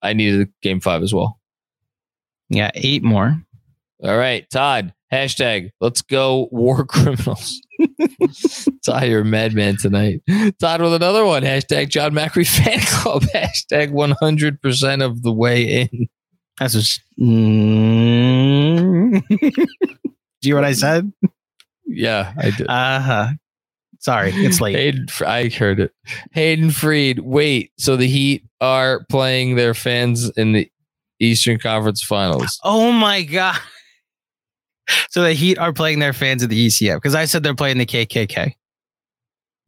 I 0.00 0.12
needed 0.14 0.48
Game 0.62 0.80
Five 0.80 1.02
as 1.02 1.12
well. 1.12 1.38
yeah, 2.48 2.70
eight 2.74 3.02
more. 3.02 3.42
All 4.02 4.16
right, 4.16 4.48
Todd. 4.50 4.92
Hashtag 5.12 5.70
Let's 5.80 6.02
go 6.02 6.48
War 6.50 6.84
Criminals. 6.86 7.60
Todd, 8.84 9.04
you're 9.04 9.20
a 9.20 9.24
madman 9.24 9.76
tonight. 9.76 10.22
Todd 10.58 10.82
with 10.82 10.94
another 10.94 11.24
one. 11.24 11.42
Hashtag 11.42 11.88
Jon 11.88 12.12
Macri 12.12 12.46
Fan 12.46 12.80
Club. 12.80 13.22
Hashtag 13.34 13.92
100 13.92 14.60
percent 14.60 15.02
of 15.02 15.22
the 15.22 15.32
way 15.32 15.82
in. 15.82 16.08
That's 16.58 16.74
just. 16.74 17.00
Mm. 17.20 19.22
Do 19.40 20.48
you 20.48 20.52
hear 20.54 20.54
what 20.56 20.64
I 20.64 20.72
said? 20.72 21.12
Yeah, 21.86 22.32
I 22.38 22.50
did. 22.50 22.66
Uh 22.68 23.00
huh. 23.00 23.28
Sorry, 24.00 24.32
it's 24.34 24.60
late. 24.60 24.76
Hayden, 24.76 25.06
I 25.26 25.48
heard 25.48 25.80
it. 25.80 25.92
Hayden 26.32 26.70
Freed. 26.70 27.20
Wait, 27.20 27.72
so 27.78 27.96
the 27.96 28.06
Heat 28.06 28.44
are 28.60 29.06
playing 29.08 29.56
their 29.56 29.72
fans 29.72 30.28
in 30.36 30.52
the 30.52 30.70
Eastern 31.20 31.58
Conference 31.58 32.02
Finals. 32.02 32.60
Oh 32.64 32.92
my 32.92 33.22
god! 33.22 33.56
So 35.10 35.22
the 35.22 35.32
Heat 35.32 35.58
are 35.58 35.72
playing 35.72 36.00
their 36.00 36.12
fans 36.12 36.42
at 36.42 36.48
the 36.48 36.66
ECF 36.66 36.96
because 36.96 37.14
I 37.14 37.24
said 37.24 37.44
they're 37.44 37.54
playing 37.54 37.78
the 37.78 37.86
KKK. 37.86 38.52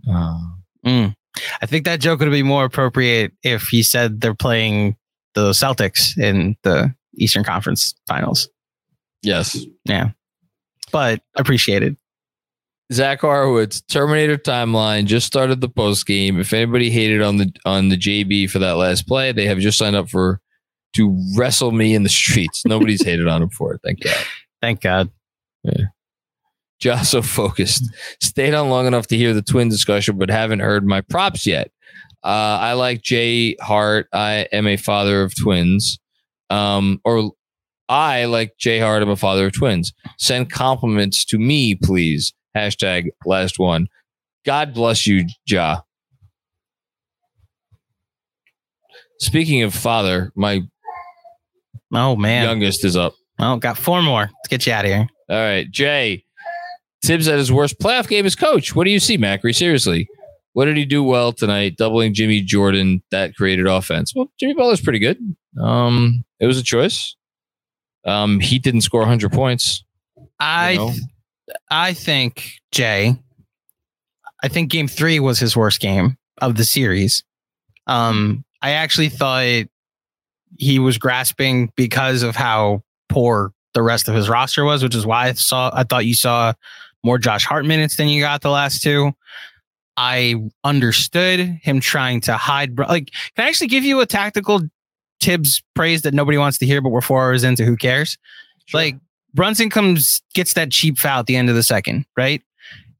Oh. 0.08 0.40
Mm. 0.84 1.14
I 1.62 1.66
think 1.66 1.84
that 1.84 2.00
joke 2.00 2.20
would 2.20 2.30
be 2.30 2.42
more 2.42 2.64
appropriate 2.64 3.32
if 3.42 3.68
he 3.68 3.82
said 3.82 4.20
they're 4.20 4.34
playing 4.34 4.96
the 5.34 5.50
Celtics 5.50 6.18
in 6.18 6.56
the 6.62 6.92
Eastern 7.16 7.44
Conference 7.44 7.94
Finals. 8.08 8.48
Yes. 9.22 9.64
Yeah, 9.84 10.10
but 10.92 11.20
appreciated. 11.36 11.96
Zach 12.92 13.20
Horowitz, 13.20 13.80
Terminator 13.82 14.38
Timeline 14.38 15.06
just 15.06 15.26
started 15.26 15.60
the 15.60 15.68
post 15.68 16.06
game. 16.06 16.38
If 16.38 16.52
anybody 16.52 16.90
hated 16.90 17.20
on 17.20 17.36
the 17.36 17.52
on 17.64 17.88
the 17.88 17.96
JB 17.96 18.48
for 18.50 18.60
that 18.60 18.76
last 18.76 19.08
play, 19.08 19.32
they 19.32 19.46
have 19.46 19.58
just 19.58 19.78
signed 19.78 19.96
up 19.96 20.08
for 20.08 20.40
to 20.94 21.16
wrestle 21.36 21.72
me 21.72 21.94
in 21.94 22.04
the 22.04 22.08
streets. 22.08 22.64
Nobody's 22.64 23.02
hated 23.04 23.26
on 23.26 23.42
him 23.42 23.50
for 23.50 23.74
it. 23.74 23.80
Thank 23.84 24.02
God. 24.02 24.16
Thank 24.66 24.80
God. 24.80 25.10
Just 26.80 27.12
so 27.12 27.22
focused. 27.22 27.84
Stayed 28.20 28.52
on 28.52 28.68
long 28.68 28.88
enough 28.88 29.06
to 29.08 29.16
hear 29.16 29.32
the 29.32 29.42
twin 29.42 29.68
discussion, 29.68 30.18
but 30.18 30.28
haven't 30.28 30.58
heard 30.58 30.84
my 30.84 31.02
props 31.02 31.46
yet. 31.46 31.70
Uh, 32.24 32.58
I 32.60 32.72
like 32.72 33.00
Jay 33.02 33.54
Hart. 33.60 34.08
I 34.12 34.48
am 34.52 34.66
a 34.66 34.76
father 34.76 35.22
of 35.22 35.36
twins. 35.40 36.00
Um, 36.50 37.00
or 37.04 37.30
I 37.88 38.24
like 38.24 38.56
Jay 38.58 38.80
Hart. 38.80 39.04
I'm 39.04 39.08
a 39.08 39.14
father 39.14 39.46
of 39.46 39.52
twins. 39.52 39.92
Send 40.18 40.50
compliments 40.50 41.24
to 41.26 41.38
me, 41.38 41.76
please. 41.76 42.34
Hashtag 42.56 43.06
last 43.24 43.60
one. 43.60 43.86
God 44.44 44.74
bless 44.74 45.06
you, 45.06 45.26
Ja. 45.46 45.82
Speaking 49.20 49.62
of 49.62 49.72
father, 49.74 50.32
my 50.34 50.62
Oh 51.94 52.16
man. 52.16 52.42
youngest 52.42 52.84
is 52.84 52.96
up. 52.96 53.14
Oh, 53.38 53.56
got 53.56 53.76
four 53.76 54.02
more. 54.02 54.22
Let's 54.22 54.48
get 54.48 54.66
you 54.66 54.72
out 54.72 54.84
of 54.84 54.90
here. 54.90 55.08
All 55.28 55.36
right, 55.36 55.70
Jay. 55.70 56.24
Thibs 57.04 57.28
at 57.28 57.38
his 57.38 57.52
worst 57.52 57.78
playoff 57.78 58.08
game 58.08 58.26
as 58.26 58.34
coach. 58.34 58.74
What 58.74 58.84
do 58.84 58.90
you 58.90 58.98
see, 58.98 59.18
Macri? 59.18 59.54
Seriously, 59.54 60.08
what 60.54 60.64
did 60.64 60.76
he 60.76 60.84
do 60.84 61.04
well 61.04 61.32
tonight? 61.32 61.76
Doubling 61.76 62.14
Jimmy 62.14 62.40
Jordan 62.40 63.02
that 63.10 63.34
created 63.34 63.66
offense. 63.66 64.14
Well, 64.14 64.32
Jimmy 64.40 64.54
Butler's 64.54 64.80
pretty 64.80 64.98
good. 64.98 65.18
Um, 65.60 66.24
it 66.40 66.46
was 66.46 66.58
a 66.58 66.62
choice. 66.62 67.14
Um, 68.06 68.40
he 68.40 68.58
didn't 68.58 68.80
score 68.80 69.00
100 69.00 69.32
points. 69.32 69.84
I 70.40 70.72
You 70.72 70.78
know? 70.78 70.92
I 71.70 71.92
think 71.92 72.52
Jay. 72.72 73.16
I 74.42 74.48
think 74.48 74.70
Game 74.70 74.88
Three 74.88 75.20
was 75.20 75.38
his 75.38 75.56
worst 75.56 75.80
game 75.80 76.16
of 76.40 76.56
the 76.56 76.64
series. 76.64 77.24
Um, 77.86 78.44
I 78.62 78.72
actually 78.72 79.08
thought 79.08 79.66
he 80.58 80.78
was 80.78 80.98
grasping 80.98 81.70
because 81.76 82.22
of 82.22 82.36
how 82.36 82.82
poor 83.16 83.50
the 83.72 83.82
rest 83.82 84.08
of 84.08 84.14
his 84.14 84.28
roster 84.28 84.62
was, 84.62 84.82
which 84.82 84.94
is 84.94 85.06
why 85.06 85.28
I 85.28 85.32
saw. 85.32 85.70
I 85.72 85.84
thought 85.84 86.04
you 86.04 86.14
saw 86.14 86.52
more 87.02 87.16
Josh 87.16 87.46
Hart 87.46 87.64
minutes 87.64 87.96
than 87.96 88.08
you 88.08 88.20
got 88.20 88.42
the 88.42 88.50
last 88.50 88.82
two. 88.82 89.12
I 89.96 90.34
understood 90.64 91.40
him 91.40 91.80
trying 91.80 92.20
to 92.22 92.36
hide. 92.36 92.78
Like, 92.78 93.10
can 93.34 93.46
I 93.46 93.48
actually 93.48 93.68
give 93.68 93.84
you 93.84 94.00
a 94.00 94.06
tactical 94.06 94.60
Thibs 95.18 95.62
praise 95.74 96.02
that 96.02 96.12
nobody 96.12 96.36
wants 96.36 96.58
to 96.58 96.66
hear, 96.66 96.82
but 96.82 96.90
we're 96.90 97.00
four 97.00 97.22
hours 97.22 97.42
into? 97.42 97.64
Who 97.64 97.76
cares? 97.78 98.18
Like 98.74 98.96
Brunson 99.32 99.70
comes 99.70 100.20
gets 100.34 100.52
that 100.52 100.70
cheap 100.70 100.98
foul 100.98 101.20
at 101.20 101.26
the 101.26 101.36
end 101.36 101.48
of 101.48 101.54
the 101.54 101.62
second, 101.62 102.04
right? 102.18 102.42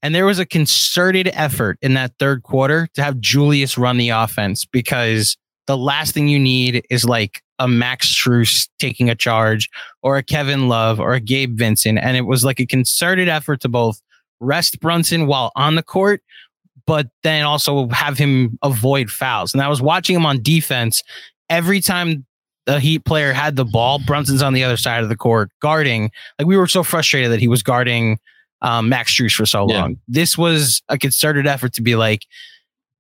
And 0.03 0.15
there 0.15 0.25
was 0.25 0.39
a 0.39 0.47
concerted 0.47 1.29
effort 1.35 1.79
in 1.83 1.93
that 1.95 2.13
third 2.19 2.43
quarter 2.43 2.89
to 2.95 3.03
have 3.03 3.21
Julius 3.21 3.77
run 3.77 3.99
the 3.99 4.11
offense 4.11 4.65
because 4.65 5.37
the 5.67 5.77
last 5.77 6.15
thing 6.15 6.29
you 6.29 6.39
need 6.39 6.87
is 6.89 7.05
like 7.05 7.43
a 7.59 7.67
Max 7.69 8.07
Strus 8.09 8.69
taking 8.79 9.09
a 9.09 9.15
charge 9.15 9.69
or 10.03 10.17
a 10.17 10.23
Kevin 10.23 10.69
Love 10.69 11.01
or 11.01 11.15
a 11.15 11.21
Gabe 11.21 11.57
Vincent. 11.57 11.99
And 11.99 12.17
it 12.17 12.23
was 12.23 12.45
like 12.45 12.61
a 12.61 12.67
concerted 12.67 13.29
effort 13.29 13.61
to 13.63 13.69
both 13.69 14.01
rest 14.41 14.81
Brunson 14.81 15.27
while 15.27 15.53
on 15.57 15.75
the 15.75 15.83
court, 15.83 16.23
but 16.87 17.07
then 17.23 17.45
also 17.45 17.89
have 17.89 18.19
him 18.19 18.59
avoid 18.63 19.11
fouls. 19.11 19.55
And 19.55 19.63
I 19.63 19.69
was 19.69 19.81
watching 19.81 20.15
him 20.17 20.27
on 20.27 20.43
defense 20.43 21.03
every 21.49 21.81
time 21.81 22.27
the 22.67 22.81
Heat 22.81 23.05
player 23.05 23.33
had 23.33 23.57
the 23.57 23.65
ball, 23.65 24.01
Brunson's 24.05 24.43
on 24.43 24.53
the 24.53 24.65
other 24.65 24.77
side 24.77 25.03
of 25.03 25.09
the 25.09 25.17
court 25.17 25.51
guarding. 25.63 26.11
Like 26.39 26.49
we 26.49 26.57
were 26.57 26.67
so 26.67 26.83
frustrated 26.83 27.31
that 27.31 27.41
he 27.41 27.49
was 27.49 27.63
guarding 27.63 28.19
um, 28.61 28.89
Max 28.89 29.15
Strus 29.17 29.33
for 29.35 29.47
so 29.47 29.67
Yeah. 29.71 29.83
long. 29.83 29.97
This 30.09 30.37
was 30.37 30.83
a 30.89 30.99
concerted 30.99 31.47
effort 31.47 31.73
to 31.75 31.83
be 31.83 31.95
like, 31.95 32.27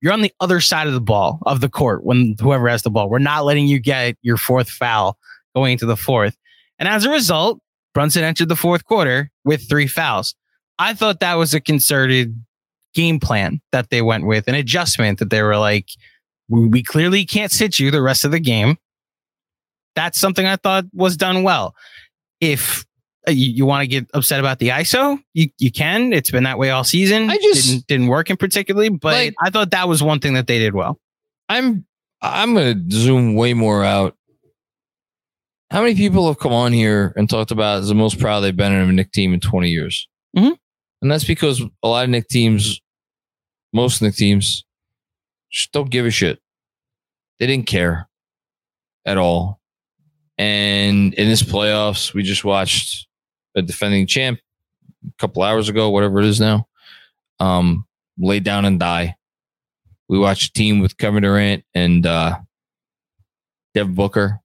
you're 0.06 0.12
on 0.12 0.20
the 0.20 0.32
other 0.38 0.60
side 0.60 0.86
of 0.86 0.92
the 0.92 1.00
ball 1.00 1.40
of 1.46 1.60
the 1.60 1.68
court 1.68 2.04
when 2.04 2.36
whoever 2.40 2.68
has 2.68 2.84
the 2.84 2.90
ball. 2.90 3.10
We're 3.10 3.18
not 3.18 3.44
letting 3.44 3.66
you 3.66 3.80
get 3.80 4.16
your 4.22 4.36
fourth 4.36 4.70
foul 4.70 5.18
going 5.52 5.72
into 5.72 5.84
the 5.84 5.96
fourth. 5.96 6.36
And 6.78 6.88
as 6.88 7.04
a 7.04 7.10
result, 7.10 7.58
Brunson 7.92 8.22
entered 8.22 8.48
the 8.48 8.54
fourth 8.54 8.84
quarter 8.84 9.32
with 9.44 9.68
three 9.68 9.88
fouls. 9.88 10.36
I 10.78 10.94
thought 10.94 11.18
that 11.18 11.34
was 11.34 11.54
a 11.54 11.60
concerted 11.60 12.40
game 12.94 13.18
plan 13.18 13.60
that 13.72 13.90
they 13.90 14.00
went 14.00 14.26
with, 14.26 14.46
an 14.46 14.54
adjustment 14.54 15.18
that 15.18 15.30
they 15.30 15.42
were 15.42 15.56
like, 15.58 15.88
we, 16.48 16.84
clearly 16.84 17.24
can't 17.24 17.50
sit 17.50 17.80
you 17.80 17.90
the 17.90 18.00
rest 18.00 18.24
of 18.24 18.30
the 18.30 18.38
game. 18.38 18.76
That's 19.96 20.20
something 20.20 20.46
I 20.46 20.54
thought 20.54 20.84
was 20.92 21.16
done 21.16 21.42
well. 21.42 21.74
If 22.40 22.86
you, 23.28 23.50
you 23.52 23.66
want 23.66 23.82
to 23.82 23.86
get 23.86 24.06
upset 24.14 24.40
about 24.40 24.58
the 24.58 24.68
ISO, 24.68 25.18
you, 25.34 25.48
you 25.58 25.70
can. 25.72 26.12
It's 26.12 26.30
been 26.30 26.44
that 26.44 26.58
way 26.58 26.70
all 26.70 26.84
season. 26.84 27.28
I 27.30 27.36
just- 27.38 27.68
didn't, 27.68 27.86
didn't 27.86 28.06
work 28.08 28.30
in 28.30 28.36
particularly, 28.36 28.88
but 28.88 29.12
Like- 29.14 29.34
I 29.42 29.50
thought 29.50 29.70
that 29.72 29.88
was 29.88 30.02
one 30.02 30.20
thing 30.20 30.34
that 30.34 30.46
they 30.46 30.58
did 30.58 30.74
well. 30.74 30.98
I'm 31.48 31.86
I'm 32.22 32.54
gonna 32.54 32.74
zoom 32.90 33.34
way 33.34 33.54
more 33.54 33.84
out. 33.84 34.16
How 35.70 35.82
many 35.82 35.94
people 35.94 36.26
have 36.28 36.38
come 36.38 36.52
on 36.52 36.72
here 36.72 37.12
and 37.16 37.28
talked 37.28 37.50
about 37.50 37.84
the 37.84 37.94
most 37.94 38.18
proud 38.18 38.40
they've 38.40 38.56
been 38.56 38.72
in 38.72 38.88
a 38.88 38.92
Knick 38.92 39.12
team 39.12 39.34
in 39.34 39.40
20 39.40 39.68
years? 39.68 40.08
Mhm. 40.36 40.56
And 41.02 41.10
that's 41.10 41.24
because 41.24 41.60
a 41.82 41.88
lot 41.88 42.04
of 42.04 42.10
Knick 42.10 42.28
teams, 42.28 42.80
most 43.72 44.00
Knick 44.00 44.14
teams, 44.14 44.64
just 45.50 45.72
don't 45.72 45.90
give 45.90 46.06
a 46.06 46.10
shit. 46.10 46.40
They 47.38 47.46
didn't 47.46 47.66
care 47.66 48.08
at 49.04 49.18
all. 49.18 49.60
And 50.38 51.14
in 51.14 51.28
this 51.28 51.42
playoffs, 51.42 52.14
we 52.14 52.22
just 52.22 52.44
watched 52.44 53.05
a 53.56 53.62
defending 53.62 54.06
champ 54.06 54.38
a 55.06 55.12
couple 55.18 55.42
hours 55.42 55.68
ago, 55.68 55.90
whatever 55.90 56.20
it 56.20 56.26
is 56.26 56.40
now, 56.40 56.68
um, 57.40 57.86
lay 58.18 58.40
down 58.40 58.64
and 58.64 58.78
die. 58.78 59.16
We 60.08 60.18
watched 60.18 60.50
a 60.50 60.52
team 60.52 60.80
with 60.80 60.96
Kevin 60.98 61.22
Durant 61.22 61.64
and 61.74 62.06
uh, 62.06 62.38
Dev 63.74 63.94
Booker 63.94 64.40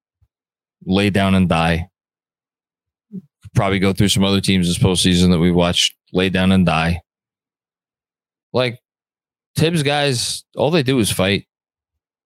lay 0.86 1.10
down 1.10 1.36
and 1.36 1.48
die. 1.48 1.90
Probably 3.54 3.80
go 3.80 3.94
through 3.94 4.10
some 4.10 4.24
other 4.24 4.42
teams 4.42 4.68
this 4.68 4.80
postseason 4.80 5.32
that 5.32 5.40
we 5.40 5.52
watched 5.52 5.96
lay 6.14 6.30
down 6.30 6.52
and 6.52 6.66
die. 6.66 7.02
Like 8.54 8.80
Thibs 9.56 9.84
guys, 9.84 10.44
all 10.56 10.72
they 10.72 10.84
do 10.84 11.00
is 11.00 11.12
fight. 11.12 11.48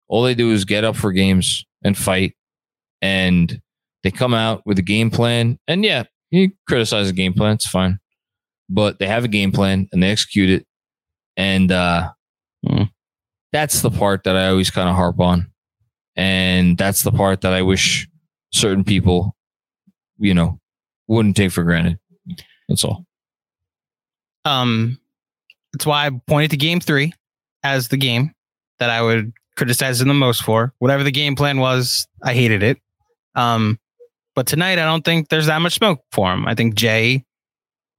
All 0.08 0.22
they 0.22 0.36
do 0.36 0.52
is 0.52 0.66
get 0.66 0.84
up 0.84 0.96
for 0.96 1.12
games 1.12 1.66
and 1.84 1.98
fight. 1.98 2.36
And 3.02 3.62
they 4.04 4.12
come 4.12 4.34
out 4.34 4.62
with 4.66 4.78
a 4.78 4.84
game 4.84 5.10
plan. 5.10 5.58
And 5.68 5.84
yeah, 5.84 6.04
you 6.36 6.52
criticize 6.68 7.08
the 7.08 7.14
game 7.14 7.34
plan, 7.34 7.54
it's 7.54 7.68
fine. 7.68 8.00
But 8.70 9.00
they 9.00 9.08
have 9.08 9.24
a 9.24 9.30
game 9.30 9.52
plan 9.52 9.88
and 9.92 10.02
they 10.02 10.10
execute 10.10 10.50
it. 10.50 10.68
And 11.38 11.72
uh 11.72 12.12
that's 13.52 13.82
the 13.82 13.92
part 13.92 14.26
that 14.26 14.36
I 14.36 14.50
always 14.50 14.70
kind 14.70 14.90
of 14.90 14.96
harp 14.96 15.20
on. 15.20 15.50
And 16.18 16.78
that's 16.78 17.04
the 17.04 17.12
part 17.12 17.42
that 17.42 17.54
I 17.54 17.62
wish 17.62 18.08
certain 18.52 18.84
people, 18.84 19.36
you 20.18 20.34
know, 20.34 20.60
wouldn't 21.08 21.38
take 21.38 21.52
for 21.52 21.64
granted. 21.64 21.98
That's 22.68 22.84
all. 22.84 23.06
Um, 24.44 25.00
that's 25.74 25.86
why 25.86 26.06
I 26.06 26.12
pointed 26.28 26.52
to 26.52 26.58
game 26.58 26.80
three 26.80 27.14
as 27.64 27.88
the 27.88 27.98
game 27.98 28.32
that 28.80 28.90
I 28.90 29.02
would 29.02 29.32
criticize 29.56 30.00
them 30.00 30.10
the 30.10 30.14
most 30.14 30.44
for. 30.44 30.74
Whatever 30.80 31.04
the 31.04 31.12
game 31.12 31.36
plan 31.36 31.60
was, 31.60 32.08
I 32.24 32.34
hated 32.34 32.62
it. 32.62 32.78
Um, 33.36 33.80
but 34.36 34.48
tonight, 34.48 34.80
I 34.80 34.86
don't 34.86 35.04
think 35.04 35.30
there's 35.30 35.48
that 35.48 35.62
much 35.62 35.76
smoke 35.76 36.02
for 36.12 36.32
him. 36.32 36.48
I 36.48 36.56
think 36.56 36.76
Jay 36.76 37.24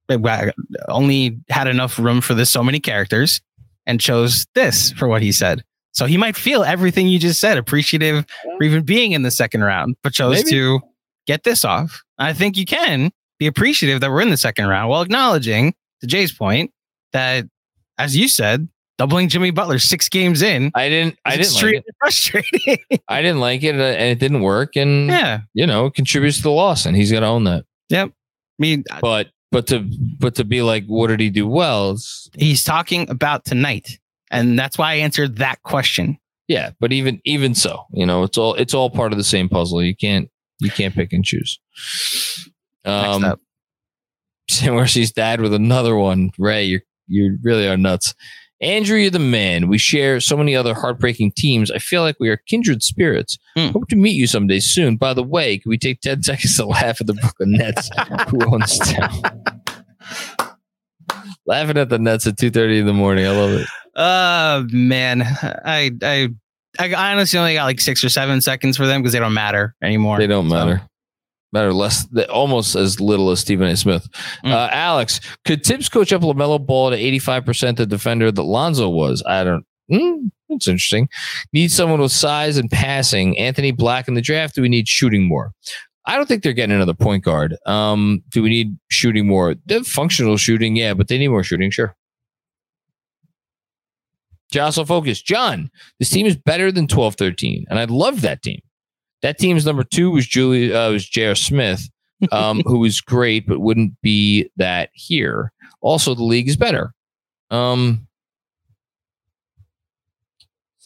uh, 0.09 0.51
only 0.87 1.39
had 1.49 1.67
enough 1.67 1.99
room 1.99 2.21
for 2.21 2.33
this 2.33 2.49
so 2.49 2.63
many 2.63 2.79
characters 2.79 3.41
and 3.85 3.99
chose 3.99 4.45
this 4.53 4.91
for 4.93 5.07
what 5.07 5.21
he 5.21 5.31
said. 5.31 5.63
So 5.93 6.05
he 6.05 6.17
might 6.17 6.35
feel 6.35 6.63
everything 6.63 7.07
you 7.07 7.17
just 7.17 7.39
said, 7.39 7.57
appreciative 7.57 8.25
for 8.57 8.63
even 8.63 8.83
being 8.83 9.13
in 9.13 9.23
the 9.23 9.31
second 9.31 9.63
round, 9.63 9.95
but 10.03 10.13
chose 10.13 10.43
Maybe. 10.43 10.51
to 10.51 10.79
get 11.25 11.43
this 11.43 11.65
off. 11.65 12.03
I 12.19 12.33
think 12.33 12.55
you 12.55 12.65
can 12.65 13.11
be 13.39 13.47
appreciative 13.47 14.01
that 14.01 14.11
we're 14.11 14.21
in 14.21 14.29
the 14.29 14.37
second 14.37 14.67
round 14.67 14.89
while 14.89 15.01
acknowledging, 15.01 15.73
to 16.01 16.07
Jay's 16.07 16.31
point, 16.31 16.71
that 17.13 17.45
as 17.97 18.15
you 18.15 18.27
said, 18.27 18.67
doubling 18.97 19.29
Jimmy 19.29 19.51
Butler 19.51 19.79
six 19.79 20.09
games 20.09 20.41
in. 20.41 20.71
I 20.75 20.89
didn't. 20.89 21.17
I 21.25 21.37
didn't 21.37 21.61
like 21.61 21.75
it. 21.75 21.85
frustrating. 21.99 22.77
I 23.07 23.21
didn't 23.21 23.39
like 23.39 23.63
it, 23.63 23.75
uh, 23.75 23.83
and 23.83 24.09
it 24.09 24.19
didn't 24.19 24.41
work. 24.41 24.75
And 24.75 25.07
yeah. 25.07 25.41
you 25.53 25.65
know, 25.65 25.87
it 25.87 25.93
contributes 25.93 26.37
to 26.37 26.43
the 26.43 26.51
loss, 26.51 26.85
and 26.85 26.95
he's 26.95 27.11
got 27.11 27.21
to 27.21 27.27
own 27.27 27.45
that. 27.45 27.65
Yep. 27.89 28.09
I 28.09 28.13
mean, 28.59 28.83
But 29.01 29.29
but 29.51 29.67
to 29.67 29.87
but 30.19 30.35
to 30.35 30.43
be 30.43 30.61
like, 30.61 30.85
what 30.87 31.07
did 31.07 31.19
he 31.19 31.29
do 31.29 31.47
well? 31.47 31.97
He's 32.37 32.63
talking 32.63 33.09
about 33.09 33.45
tonight. 33.45 33.99
And 34.29 34.59
that's 34.59 34.77
why 34.77 34.91
I 34.91 34.95
answered 34.95 35.37
that 35.37 35.63
question. 35.63 36.17
yeah, 36.49 36.71
but 36.79 36.91
even 36.91 37.21
even 37.23 37.55
so, 37.55 37.85
you 37.93 38.05
know, 38.05 38.23
it's 38.23 38.37
all 38.37 38.55
it's 38.55 38.73
all 38.73 38.89
part 38.89 39.13
of 39.13 39.17
the 39.17 39.23
same 39.23 39.47
puzzle. 39.47 39.81
You 39.81 39.95
can't 39.95 40.29
You 40.59 40.71
can't 40.71 40.93
pick 40.93 41.13
and 41.13 41.23
choose. 41.23 41.59
Um. 42.83 43.35
Sam 44.49 44.75
Mercy's 44.75 45.11
dad 45.11 45.41
with 45.41 45.53
another 45.53 45.97
one. 45.97 46.31
Ray, 46.37 46.63
you 46.63 46.79
you 47.07 47.37
really 47.43 47.67
are 47.67 47.75
nuts. 47.77 48.15
Andrew, 48.59 48.97
you're 48.97 49.11
the 49.11 49.19
man. 49.19 49.67
We 49.67 49.77
share 49.77 50.19
so 50.19 50.35
many 50.35 50.55
other 50.55 50.73
heartbreaking 50.73 51.33
teams. 51.33 51.69
I 51.69 51.77
feel 51.77 52.01
like 52.01 52.15
we 52.19 52.29
are 52.29 52.37
kindred 52.37 52.81
spirits. 52.81 53.37
Hmm. 53.55 53.67
Hope 53.67 53.87
to 53.89 53.95
meet 53.95 54.15
you 54.15 54.25
someday 54.25 54.59
soon. 54.59 54.97
By 54.97 55.13
the 55.13 55.23
way, 55.23 55.59
can 55.59 55.69
we 55.69 55.77
take 55.77 56.01
10 56.01 56.23
seconds 56.23 56.55
to 56.57 56.65
laugh 56.65 56.99
at 56.99 57.07
the 57.07 57.13
Brooklyn 57.13 57.51
Nets 57.51 57.89
who 58.29 58.39
owns 58.51 58.77
town? 58.89 59.21
Laughing 61.45 61.77
at 61.77 61.89
the 61.89 61.99
Nets 61.99 62.25
at 62.27 62.35
2.30 62.37 62.79
in 62.79 62.85
the 62.87 62.93
morning. 62.93 63.25
I 63.25 63.31
love 63.31 63.51
it. 63.51 63.67
Uh 63.95 64.63
man, 64.71 65.23
I 65.23 65.89
I 66.03 66.29
I 66.77 66.93
honestly 67.13 67.39
only 67.39 67.55
got 67.55 67.63
like 67.63 67.79
six 67.81 68.03
or 68.03 68.09
seven 68.09 68.41
seconds 68.41 68.77
for 68.77 68.85
them 68.85 69.01
because 69.01 69.13
they 69.13 69.19
don't 69.19 69.33
matter 69.33 69.75
anymore. 69.81 70.19
They 70.19 70.27
don't 70.27 70.49
So, 70.49 70.55
matter. 71.53 71.73
Less, 71.73 72.07
almost 72.29 72.75
as 72.75 72.99
little 72.99 73.29
as 73.31 73.39
Stephen 73.39 73.67
A. 73.67 73.77
Smith. 73.77 74.07
Mm. 74.43 74.51
Uh, 74.51 74.69
Alex, 74.71 75.19
could 75.45 75.65
Thibs 75.65 75.89
coach 75.89 76.13
up 76.13 76.21
Lamelo 76.21 76.63
Ball 76.63 76.91
to 76.91 76.95
eighty 76.95 77.19
five 77.19 77.45
percent 77.45 77.77
the 77.77 77.85
defender 77.85 78.31
that 78.31 78.43
Lonzo 78.43 78.89
was? 78.89 79.23
I 79.25 79.43
don't. 79.43 79.65
Mm, 79.91 80.31
that's 80.49 80.67
interesting. 80.67 81.09
Need 81.53 81.71
someone 81.71 82.01
with 82.01 82.11
size 82.11 82.57
and 82.57 82.69
passing. 82.69 83.37
Anthony 83.37 83.71
Black 83.71 84.07
in 84.07 84.13
the 84.13 84.21
draft. 84.21 84.55
Do 84.55 84.61
we 84.61 84.69
need 84.69 84.87
shooting 84.87 85.27
more? 85.27 85.51
I 86.07 86.15
don't 86.15 86.25
think 86.25 86.41
they're 86.41 86.53
getting 86.53 86.75
another 86.75 86.93
point 86.93 87.23
guard. 87.23 87.57
Um, 87.65 88.23
do 88.29 88.41
we 88.41 88.49
need 88.49 88.77
shooting 88.89 89.27
more? 89.27 89.55
They're 89.65 89.83
functional 89.83 90.37
shooting, 90.37 90.77
yeah, 90.77 90.93
but 90.93 91.09
they 91.09 91.17
need 91.17 91.27
more 91.27 91.43
shooting, 91.43 91.69
sure. 91.69 91.95
Jostle 94.49 94.85
focus. 94.85 95.21
John, 95.21 95.69
this 95.99 96.09
team 96.09 96.25
is 96.25 96.37
better 96.37 96.71
than 96.71 96.87
12 96.87 97.15
13, 97.15 97.65
and 97.69 97.77
I 97.77 97.83
love 97.83 98.21
that 98.21 98.41
team. 98.41 98.61
That 99.21 99.37
team's 99.39 99.65
number 99.65 99.83
two 99.83 100.11
was 100.11 100.27
Julie, 100.27 100.73
uh, 100.73 100.91
was 100.91 101.07
J.R. 101.07 101.35
Smith, 101.35 101.89
um, 102.31 102.61
who 102.65 102.79
was 102.79 103.01
great, 103.01 103.47
but 103.47 103.59
wouldn't 103.59 103.99
be 104.01 104.49
that 104.57 104.89
here. 104.93 105.51
Also, 105.81 106.13
the 106.13 106.23
league 106.23 106.47
is 106.47 106.55
better. 106.57 106.93
Um, 107.49 108.07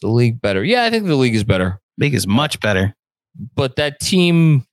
the 0.00 0.08
league 0.08 0.40
better? 0.40 0.64
Yeah, 0.64 0.84
I 0.84 0.90
think 0.90 1.06
the 1.06 1.14
league 1.16 1.34
is 1.34 1.44
better. 1.44 1.80
League 1.98 2.14
is 2.14 2.26
much 2.26 2.58
better. 2.60 2.94
But 3.54 3.76
that 3.76 4.00
team, 4.00 4.66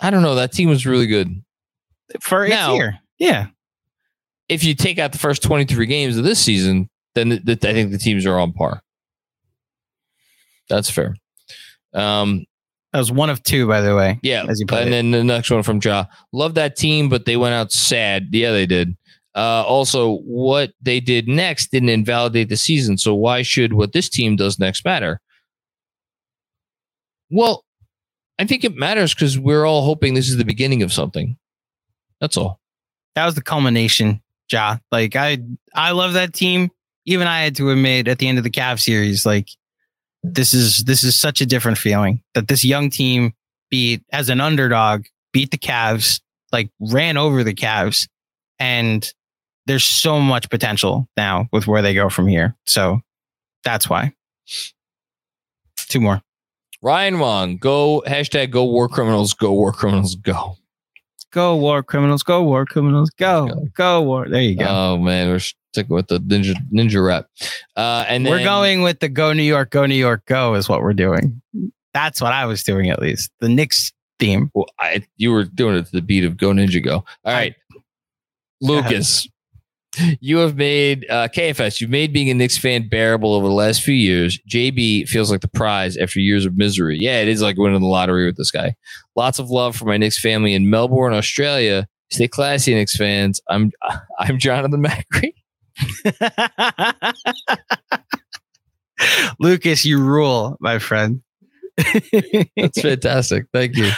I 0.00 0.10
don't 0.10 0.22
know. 0.22 0.34
That 0.34 0.52
team 0.52 0.68
was 0.68 0.86
really 0.86 1.06
good. 1.06 1.42
For 2.20 2.44
its 2.44 2.50
Now- 2.50 2.74
year. 2.74 2.98
Yeah. 3.18 3.48
If 4.48 4.64
you 4.64 4.74
take 4.74 4.98
out 4.98 5.12
the 5.12 5.18
first 5.18 5.42
23 5.42 5.86
games 5.86 6.16
of 6.18 6.24
this 6.24 6.38
season, 6.42 6.90
then 7.14 7.30
th- 7.30 7.44
th- 7.44 7.64
I 7.64 7.72
think 7.72 7.90
the 7.92 7.98
teams 7.98 8.26
are 8.26 8.38
on 8.38 8.52
par. 8.52 8.82
That's 10.68 10.90
fair. 10.90 11.16
Um, 11.92 12.44
That 12.92 12.98
was 13.00 13.12
one 13.12 13.30
of 13.30 13.42
two, 13.42 13.66
by 13.66 13.80
the 13.80 13.94
way. 13.96 14.18
Yeah, 14.22 14.44
As 14.48 14.60
you 14.60 14.66
put 14.66 14.78
and 14.80 14.88
it. 14.88 14.92
then 14.92 15.10
the 15.10 15.24
next 15.24 15.50
one 15.50 15.62
from 15.62 15.80
Ja. 15.82 16.06
Love 16.32 16.54
that 16.54 16.76
team, 16.76 17.08
but 17.08 17.24
they 17.26 17.36
went 17.36 17.54
out 17.54 17.72
sad. 17.72 18.28
Yeah, 18.32 18.52
they 18.52 18.66
did. 18.66 18.96
Uh, 19.34 19.64
also, 19.66 20.16
what 20.18 20.72
they 20.82 21.00
did 21.00 21.26
next 21.26 21.70
didn't 21.70 21.88
invalidate 21.88 22.48
the 22.50 22.56
season. 22.56 22.98
So 22.98 23.14
why 23.14 23.40
should 23.42 23.72
what 23.72 23.92
this 23.92 24.08
team 24.10 24.36
does 24.36 24.58
next 24.58 24.84
matter? 24.84 25.20
Well, 27.30 27.64
I 28.38 28.44
think 28.44 28.64
it 28.64 28.74
matters 28.76 29.14
because 29.14 29.38
we're 29.38 29.64
all 29.64 29.82
hoping 29.84 30.14
this 30.14 30.28
is 30.28 30.36
the 30.36 30.44
beginning 30.44 30.82
of 30.82 30.92
something. 30.92 31.36
That's 32.20 32.36
all. 32.36 32.60
That 33.14 33.26
was 33.26 33.34
the 33.34 33.42
culmination, 33.42 34.22
Ja. 34.50 34.78
Like 34.90 35.16
I 35.16 35.38
I 35.74 35.92
love 35.92 36.12
that 36.14 36.32
team. 36.34 36.70
Even 37.04 37.26
I 37.26 37.40
had 37.42 37.56
to 37.56 37.70
admit 37.70 38.08
at 38.08 38.18
the 38.18 38.28
end 38.28 38.38
of 38.38 38.44
the 38.44 38.50
Cavs 38.50 38.80
series, 38.80 39.26
like 39.26 39.48
this 40.22 40.54
is 40.54 40.84
this 40.84 41.02
is 41.02 41.16
such 41.16 41.40
a 41.40 41.46
different 41.46 41.78
feeling 41.78 42.22
that 42.34 42.48
this 42.48 42.64
young 42.64 42.90
team 42.90 43.32
beat 43.70 44.02
as 44.12 44.28
an 44.28 44.40
underdog, 44.40 45.04
beat 45.32 45.50
the 45.50 45.58
Cavs, 45.58 46.20
like 46.52 46.70
ran 46.80 47.16
over 47.16 47.42
the 47.42 47.54
Cavs, 47.54 48.08
and 48.58 49.12
there's 49.66 49.84
so 49.84 50.20
much 50.20 50.50
potential 50.50 51.08
now 51.16 51.48
with 51.52 51.66
where 51.66 51.82
they 51.82 51.94
go 51.94 52.08
from 52.08 52.26
here. 52.28 52.56
So 52.66 53.00
that's 53.64 53.88
why. 53.88 54.12
Two 55.88 56.00
more. 56.00 56.22
Ryan 56.82 57.18
Wong, 57.20 57.56
go 57.58 58.02
hashtag 58.06 58.50
go 58.50 58.64
war 58.64 58.88
criminals, 58.88 59.34
go 59.34 59.52
war 59.52 59.72
criminals, 59.72 60.16
go. 60.16 60.56
Go 61.32 61.56
war 61.56 61.82
criminals, 61.82 62.22
go 62.22 62.42
war 62.42 62.66
criminals, 62.66 63.10
go, 63.10 63.46
Go. 63.46 63.68
go 63.74 64.02
war. 64.02 64.28
There 64.28 64.42
you 64.42 64.56
go. 64.56 64.66
Oh 64.68 64.98
man, 64.98 65.28
we're 65.28 65.40
sticking 65.72 65.94
with 65.94 66.08
the 66.08 66.18
ninja 66.20 66.54
ninja 66.72 67.04
rap. 67.04 67.26
Uh, 67.76 68.04
and 68.06 68.24
we're 68.26 68.44
going 68.44 68.82
with 68.82 69.00
the 69.00 69.08
go 69.08 69.32
New 69.32 69.42
York, 69.42 69.70
go 69.70 69.86
New 69.86 69.94
York, 69.94 70.24
go 70.26 70.54
is 70.54 70.68
what 70.68 70.82
we're 70.82 70.92
doing. 70.92 71.40
That's 71.94 72.20
what 72.20 72.32
I 72.32 72.44
was 72.46 72.62
doing 72.62 72.90
at 72.90 73.00
least. 73.00 73.30
The 73.40 73.48
Knicks 73.48 73.92
theme. 74.18 74.50
Well, 74.54 74.66
I, 74.78 75.04
you 75.16 75.32
were 75.32 75.44
doing 75.44 75.76
it 75.76 75.86
to 75.86 75.92
the 75.92 76.02
beat 76.02 76.24
of 76.24 76.36
Go 76.36 76.50
Ninja 76.50 76.82
Go. 76.82 76.96
All 77.24 77.32
right, 77.32 77.54
I- 77.72 77.76
Lucas, 78.60 79.26
you 80.20 80.38
have 80.38 80.56
made 80.56 81.04
uh, 81.10 81.28
KFS. 81.28 81.80
You've 81.80 81.90
made 81.90 82.12
being 82.12 82.30
a 82.30 82.34
Knicks 82.34 82.56
fan 82.56 82.88
bearable 82.88 83.34
over 83.34 83.46
the 83.46 83.52
last 83.52 83.82
few 83.82 83.94
years. 83.94 84.38
JB 84.48 85.08
feels 85.08 85.30
like 85.30 85.40
the 85.40 85.48
prize 85.48 85.96
after 85.96 86.20
years 86.20 86.46
of 86.46 86.56
misery. 86.56 86.98
Yeah, 86.98 87.20
it 87.20 87.28
is 87.28 87.42
like 87.42 87.56
winning 87.58 87.80
the 87.80 87.86
lottery 87.86 88.26
with 88.26 88.36
this 88.36 88.50
guy. 88.50 88.74
Lots 89.16 89.38
of 89.38 89.50
love 89.50 89.74
for 89.76 89.84
my 89.86 89.96
Knicks 89.96 90.18
family 90.18 90.54
in 90.54 90.70
Melbourne, 90.70 91.12
Australia. 91.14 91.88
Stay 92.10 92.28
classy, 92.28 92.74
Knicks 92.74 92.96
fans. 92.96 93.40
I'm 93.48 93.72
I'm 94.18 94.38
Jonathan 94.38 94.82
Macri. 94.82 95.32
Lucas, 99.40 99.84
you 99.84 100.00
rule, 100.02 100.56
my 100.60 100.78
friend. 100.78 101.22
That's 102.56 102.80
fantastic. 102.80 103.46
Thank 103.52 103.76
you. 103.76 103.90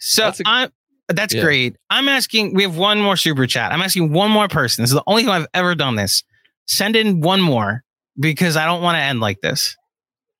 so 0.00 0.24
That's 0.24 0.40
a- 0.40 0.44
I'm 0.46 0.70
that's 1.08 1.34
Yeah. 1.34 1.42
great. 1.42 1.76
I'm 1.90 2.08
asking, 2.08 2.54
we 2.54 2.62
have 2.62 2.76
one 2.76 3.00
more 3.00 3.16
super 3.16 3.46
chat. 3.46 3.72
I'm 3.72 3.82
asking 3.82 4.12
one 4.12 4.30
more 4.30 4.48
person. 4.48 4.82
This 4.82 4.90
is 4.90 4.94
the 4.94 5.02
only 5.06 5.24
time 5.24 5.42
I've 5.42 5.48
ever 5.52 5.74
done 5.74 5.96
this. 5.96 6.22
Send 6.66 6.96
in 6.96 7.20
one 7.20 7.40
more 7.40 7.82
because 8.18 8.56
I 8.56 8.64
don't 8.66 8.82
want 8.82 8.96
to 8.96 9.02
end 9.02 9.20
like 9.20 9.40
this. 9.42 9.76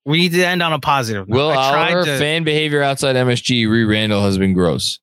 We 0.05 0.17
need 0.17 0.31
to 0.33 0.43
end 0.45 0.63
on 0.63 0.73
a 0.73 0.79
positive. 0.79 1.27
note. 1.27 1.35
Will 1.35 1.49
I 1.51 1.85
Oliver, 1.91 2.05
to- 2.05 2.17
fan 2.17 2.43
behavior 2.43 2.81
outside 2.81 3.15
MSG, 3.15 3.69
re 3.69 3.83
Randle 3.83 4.23
has 4.23 4.37
been 4.37 4.53
gross. 4.53 4.99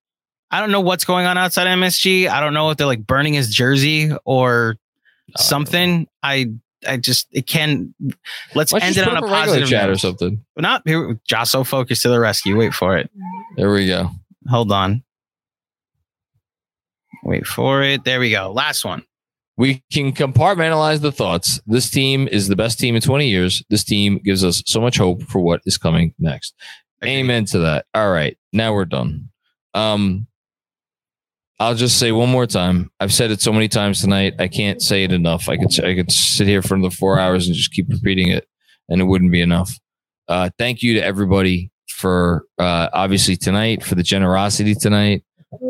I 0.50 0.60
don't 0.60 0.72
know 0.72 0.80
what's 0.80 1.04
going 1.04 1.26
on 1.26 1.38
outside 1.38 1.66
MSG. 1.68 2.28
I 2.28 2.40
don't 2.40 2.54
know 2.54 2.70
if 2.70 2.76
they're 2.76 2.86
like 2.86 3.06
burning 3.06 3.34
his 3.34 3.54
jersey 3.54 4.10
or 4.24 4.76
something. 5.38 6.06
I 6.22 6.52
I 6.86 6.96
just 6.96 7.28
it 7.32 7.46
can. 7.46 7.94
Let's 8.54 8.72
Why 8.72 8.80
end 8.80 8.96
it 8.96 9.06
on 9.06 9.16
a 9.16 9.22
positive 9.22 9.68
chat 9.68 9.86
note. 9.86 9.92
or 9.92 9.98
something? 9.98 10.44
But 10.54 10.62
Not 10.62 10.82
here. 10.86 11.18
Josso 11.30 11.66
focus 11.66 12.02
to 12.02 12.08
the 12.08 12.20
rescue. 12.20 12.56
Wait 12.56 12.72
for 12.74 12.96
it. 12.96 13.10
There 13.56 13.70
we 13.72 13.86
go. 13.86 14.10
Hold 14.48 14.72
on. 14.72 15.02
Wait 17.22 17.46
for 17.46 17.82
it. 17.82 18.04
There 18.04 18.18
we 18.20 18.30
go. 18.30 18.50
Last 18.52 18.84
one. 18.84 19.04
we 19.58 19.82
can 19.92 20.12
compartmentalize 20.12 21.00
the 21.02 21.12
thoughts. 21.12 21.60
This 21.66 21.90
team 21.90 22.26
is 22.28 22.48
the 22.48 22.56
best 22.56 22.78
team 22.78 22.96
in 22.96 23.02
20 23.02 23.28
years. 23.28 23.62
This 23.68 23.84
team 23.84 24.18
gives 24.24 24.42
us 24.42 24.62
so 24.66 24.80
much 24.80 24.96
hope 24.96 25.22
for 25.24 25.40
what 25.40 25.60
is 25.66 25.76
coming 25.76 26.14
next. 26.18 26.54
Amen 27.04 27.44
to 27.46 27.58
that. 27.58 27.84
All 27.94 28.10
right, 28.10 28.38
now 28.54 28.72
we're 28.72 28.86
done. 28.86 29.28
Um, 29.74 30.26
I'll 31.60 31.74
just 31.74 31.98
say 31.98 32.10
one 32.10 32.30
more 32.30 32.46
time. 32.46 32.90
I've 33.00 33.12
said 33.12 33.30
it 33.30 33.42
so 33.42 33.52
many 33.52 33.68
times 33.68 34.00
tonight. 34.00 34.34
I 34.38 34.48
can't 34.48 34.80
say 34.80 35.04
it 35.04 35.12
enough. 35.12 35.46
I 35.46 35.58
could 35.58 35.78
I 35.84 35.94
could 35.94 36.10
sit 36.10 36.48
here 36.48 36.62
for 36.62 36.74
another 36.74 36.94
four 36.94 37.18
hours 37.18 37.46
and 37.46 37.54
just 37.54 37.72
keep 37.72 37.86
repeating 37.90 38.28
it, 38.28 38.48
and 38.88 38.98
it 38.98 39.04
wouldn't 39.04 39.30
be 39.30 39.42
enough. 39.42 39.78
Uh, 40.26 40.48
thank 40.58 40.82
you 40.82 40.94
to 40.94 41.04
everybody 41.04 41.70
for 41.88 42.46
uh, 42.58 42.88
obviously 42.94 43.36
tonight 43.36 43.84
for 43.84 43.94
the 43.94 44.02
generosity 44.02 44.74
tonight 44.74 45.22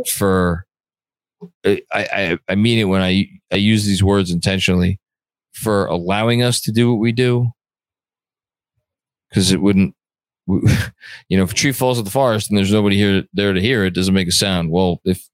for 0.09 0.65
I, 1.65 1.83
I 1.93 2.39
I 2.49 2.55
mean 2.55 2.79
it 2.79 2.85
when 2.85 3.03
I 3.03 3.29
I 3.51 3.57
use 3.57 3.85
these 3.85 4.05
words 4.05 4.31
intentionally 4.31 5.01
for 5.53 5.87
allowing 5.87 6.41
us 6.41 6.61
to 6.63 6.73
do 6.73 6.93
what 6.93 7.01
we 7.01 7.11
do 7.11 7.51
because 9.29 9.51
it 9.51 9.61
wouldn't 9.61 9.97
you 10.47 11.37
know 11.37 11.43
if 11.43 11.51
a 11.51 11.55
tree 11.55 11.73
falls 11.73 11.99
in 11.99 12.05
the 12.05 12.11
forest 12.11 12.49
and 12.49 12.57
there's 12.57 12.73
nobody 12.73 12.97
here 12.97 13.25
there 13.33 13.53
to 13.53 13.61
hear 13.61 13.85
it 13.85 13.89
it 13.89 13.95
doesn't 13.95 14.15
make 14.15 14.29
a 14.29 14.33
sound 14.33 14.71
well 14.71 15.01
if 15.05 15.27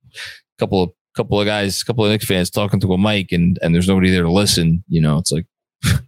couple 0.59 0.83
of 0.83 0.91
couple 1.17 1.41
of 1.41 1.47
guys 1.47 1.81
a 1.81 1.85
couple 1.85 2.05
of 2.05 2.11
Knicks 2.11 2.27
fans 2.27 2.51
talking 2.51 2.79
to 2.81 2.93
a 2.93 2.99
mic 2.99 3.33
and 3.33 3.59
and 3.63 3.75
there's 3.75 3.89
nobody 3.89 4.11
there 4.11 4.25
to 4.25 4.33
listen 4.33 4.85
you 4.89 5.01
know 5.01 5.17
it's 5.17 5.33
like 5.33 5.47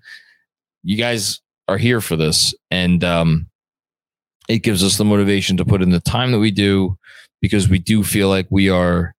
you 0.83 0.97
guys 0.97 1.41
are 1.69 1.79
here 1.79 2.01
for 2.01 2.17
this. 2.17 2.55
And 2.71 3.05
um 3.05 3.49
it 4.49 4.61
gives 4.61 4.83
us 4.83 4.97
the 4.97 5.05
motivation 5.05 5.59
to 5.59 5.65
put 5.65 5.83
in 5.83 5.91
the 5.91 6.01
time 6.01 6.33
that 6.33 6.39
we 6.39 6.51
do 6.51 6.97
because 7.43 7.69
we 7.69 7.79
do 7.79 8.03
feel 8.03 8.29
like 8.29 8.47
we 8.51 8.71
are 8.71 9.15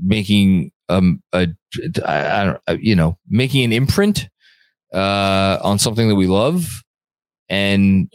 making 0.00 0.70
um 0.88 1.22
a 1.32 1.48
I, 2.04 2.40
I 2.40 2.44
don't 2.44 2.60
uh, 2.68 2.76
you 2.78 2.94
know 2.94 3.18
making 3.28 3.64
an 3.64 3.72
imprint 3.72 4.28
uh 4.94 5.58
on 5.62 5.78
something 5.78 6.08
that 6.08 6.14
we 6.14 6.26
love. 6.26 6.82
And 7.48 8.12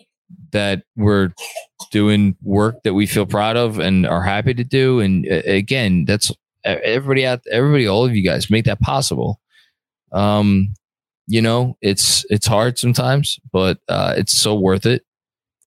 that 0.51 0.83
we're 0.95 1.33
doing 1.91 2.35
work 2.43 2.75
that 2.83 2.93
we 2.93 3.05
feel 3.05 3.25
proud 3.25 3.57
of 3.57 3.79
and 3.79 4.05
are 4.07 4.21
happy 4.21 4.53
to 4.53 4.63
do 4.63 4.99
and 4.99 5.27
uh, 5.29 5.41
again 5.45 6.05
that's 6.05 6.31
everybody 6.63 7.25
out 7.25 7.41
everybody 7.51 7.87
all 7.87 8.05
of 8.05 8.15
you 8.15 8.23
guys 8.23 8.49
make 8.49 8.65
that 8.65 8.79
possible 8.79 9.39
um 10.11 10.73
you 11.31 11.41
know, 11.41 11.77
it's 11.81 12.25
it's 12.29 12.45
hard 12.45 12.77
sometimes, 12.77 13.39
but 13.53 13.79
uh, 13.87 14.13
it's 14.17 14.33
so 14.33 14.53
worth 14.53 14.85
it, 14.85 15.05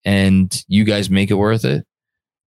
and 0.04 0.64
you 0.68 0.84
guys 0.84 1.08
make 1.08 1.30
it 1.30 1.36
worth 1.36 1.66
it. 1.66 1.86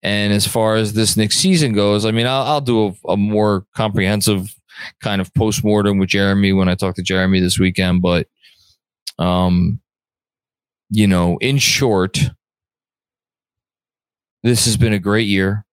And 0.02 0.34
as 0.34 0.48
far 0.48 0.78
as 0.78 0.94
this 0.94 1.16
next 1.16 1.38
season 1.38 1.74
goes, 1.74 2.08
I 2.08 2.12
mean, 2.12 2.26
I'll, 2.26 2.42
I'll 2.42 2.62
do 2.62 2.88
a, 2.88 3.12
a 3.12 3.18
more 3.18 3.68
comprehensive 3.76 4.54
kind 5.00 5.22
of 5.22 5.32
post 5.36 5.64
mortem 5.64 6.00
with 6.00 6.10
Jeremy 6.10 6.54
when 6.54 6.68
I 6.68 6.74
talk 6.74 6.96
to 6.96 7.04
Jeremy 7.04 7.40
this 7.40 7.60
weekend. 7.60 8.02
But, 8.02 8.28
um, 9.20 9.80
you 10.94 11.08
know, 11.08 11.38
in 11.42 11.58
short, 11.58 12.20
this 14.44 14.66
has 14.66 14.78
been 14.78 14.94
a 14.94 15.00
great 15.00 15.26
year. 15.26 15.66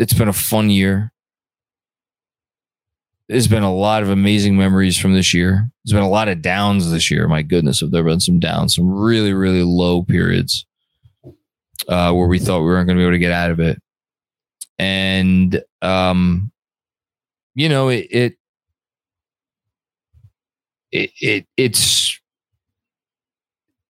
It's 0.00 0.12
been 0.12 0.26
a 0.26 0.32
fun 0.32 0.68
year. 0.68 1.12
There's 3.28 3.46
been 3.46 3.62
a 3.62 3.72
lot 3.72 4.02
of 4.02 4.10
amazing 4.10 4.56
memories 4.56 4.98
from 4.98 5.14
this 5.14 5.32
year. 5.32 5.70
There's 5.84 5.94
been 5.94 6.02
a 6.02 6.08
lot 6.08 6.26
of 6.26 6.42
downs 6.42 6.90
this 6.90 7.08
year. 7.08 7.28
My 7.28 7.42
goodness, 7.42 7.80
have 7.80 7.92
there 7.92 8.02
been 8.02 8.18
some 8.18 8.40
downs, 8.40 8.74
some 8.74 8.90
really, 8.90 9.32
really 9.32 9.62
low 9.62 10.02
periods 10.02 10.66
uh, 11.86 12.12
where 12.12 12.26
we 12.26 12.40
thought 12.40 12.60
we 12.60 12.66
weren't 12.66 12.88
going 12.88 12.96
to 12.96 13.00
be 13.00 13.04
able 13.04 13.14
to 13.14 13.18
get 13.18 13.30
out 13.30 13.52
of 13.52 13.60
it. 13.60 13.80
And, 14.80 15.62
um, 15.82 16.50
you 17.54 17.68
know, 17.68 17.90
it, 17.90 18.08
it, 18.10 18.36
it, 20.90 21.10
it 21.20 21.46
it's, 21.56 22.20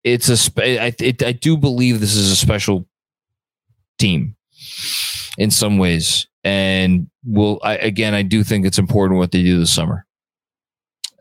it's 0.04 0.28
a, 0.28 0.82
I, 0.82 0.94
it, 0.98 1.22
I 1.22 1.32
do 1.32 1.56
believe 1.56 2.00
this 2.00 2.14
is 2.14 2.30
a 2.30 2.36
special 2.36 2.86
team 3.98 4.36
in 5.38 5.50
some 5.50 5.78
ways. 5.78 6.26
And 6.44 7.08
will 7.24 7.60
I, 7.62 7.76
again, 7.76 8.14
I 8.14 8.22
do 8.22 8.42
think 8.42 8.66
it's 8.66 8.78
important 8.78 9.18
what 9.18 9.30
they 9.30 9.42
do 9.42 9.58
this 9.58 9.72
summer, 9.72 10.06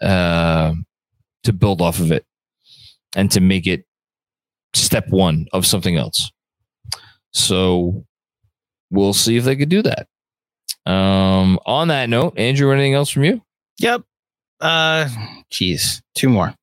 uh, 0.01 0.73
to 1.43 1.53
build 1.53 1.81
off 1.81 1.99
of 1.99 2.11
it 2.11 2.25
and 3.15 3.29
to 3.31 3.39
make 3.39 3.67
it 3.67 3.85
step 4.73 5.07
one 5.09 5.47
of 5.53 5.65
something 5.65 5.95
else. 5.95 6.31
So 7.31 8.05
we'll 8.89 9.13
see 9.13 9.37
if 9.37 9.43
they 9.43 9.55
could 9.55 9.69
do 9.69 9.83
that. 9.83 10.07
Um, 10.85 11.59
on 11.65 11.89
that 11.89 12.09
note, 12.09 12.37
Andrew, 12.37 12.71
anything 12.71 12.95
else 12.95 13.09
from 13.11 13.23
you? 13.23 13.41
Yep. 13.79 14.01
Uh, 14.59 15.07
jeez 15.51 16.01
two 16.15 16.29
more. 16.29 16.53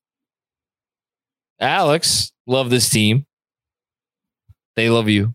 Alex, 1.60 2.32
love 2.46 2.70
this 2.70 2.88
team. 2.88 3.26
They 4.76 4.90
love 4.90 5.08
you. 5.08 5.34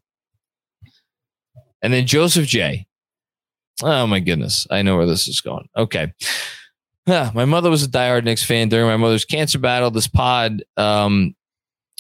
And 1.82 1.94
then 1.94 2.08
Joseph 2.08 2.48
J. 2.48 2.88
Oh 3.82 4.08
my 4.08 4.20
goodness. 4.20 4.66
I 4.72 4.82
know 4.82 4.96
where 4.96 5.06
this 5.06 5.28
is 5.28 5.42
going. 5.42 5.68
Okay. 5.76 6.14
My 7.06 7.44
mother 7.46 7.70
was 7.70 7.84
a 7.84 7.90
diehard 7.90 8.24
Knicks 8.24 8.44
fan 8.44 8.70
during 8.70 8.88
my 8.88 8.96
mother's 8.96 9.26
cancer 9.26 9.60
battle. 9.60 9.92
This 9.92 10.08
pod 10.08 10.64
um, 10.78 11.36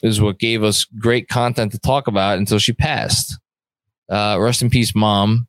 is 0.01 0.21
what 0.21 0.39
gave 0.39 0.63
us 0.63 0.85
great 0.85 1.27
content 1.27 1.73
to 1.73 1.79
talk 1.79 2.07
about 2.07 2.37
until 2.37 2.59
she 2.59 2.71
passed. 2.71 3.37
Uh, 4.09 4.37
rest 4.39 4.61
in 4.61 4.69
peace, 4.69 4.95
mom. 4.95 5.47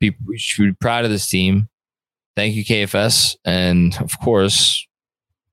Be, 0.00 0.16
we 0.26 0.38
should 0.38 0.64
be 0.64 0.76
proud 0.80 1.04
of 1.04 1.10
this 1.10 1.28
team. 1.28 1.68
Thank 2.36 2.54
you, 2.54 2.64
KFS. 2.64 3.36
And 3.44 3.94
of 4.00 4.18
course, 4.20 4.86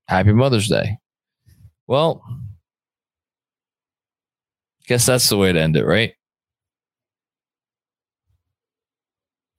happy 0.08 0.32
Mother's 0.32 0.68
Day. 0.68 0.96
Well, 1.86 2.22
guess 4.86 5.06
that's 5.06 5.28
the 5.28 5.36
way 5.36 5.52
to 5.52 5.60
end 5.60 5.76
it, 5.76 5.84
right? 5.84 6.14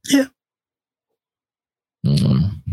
Yeah. 0.09 0.28
Mm. 2.05 2.63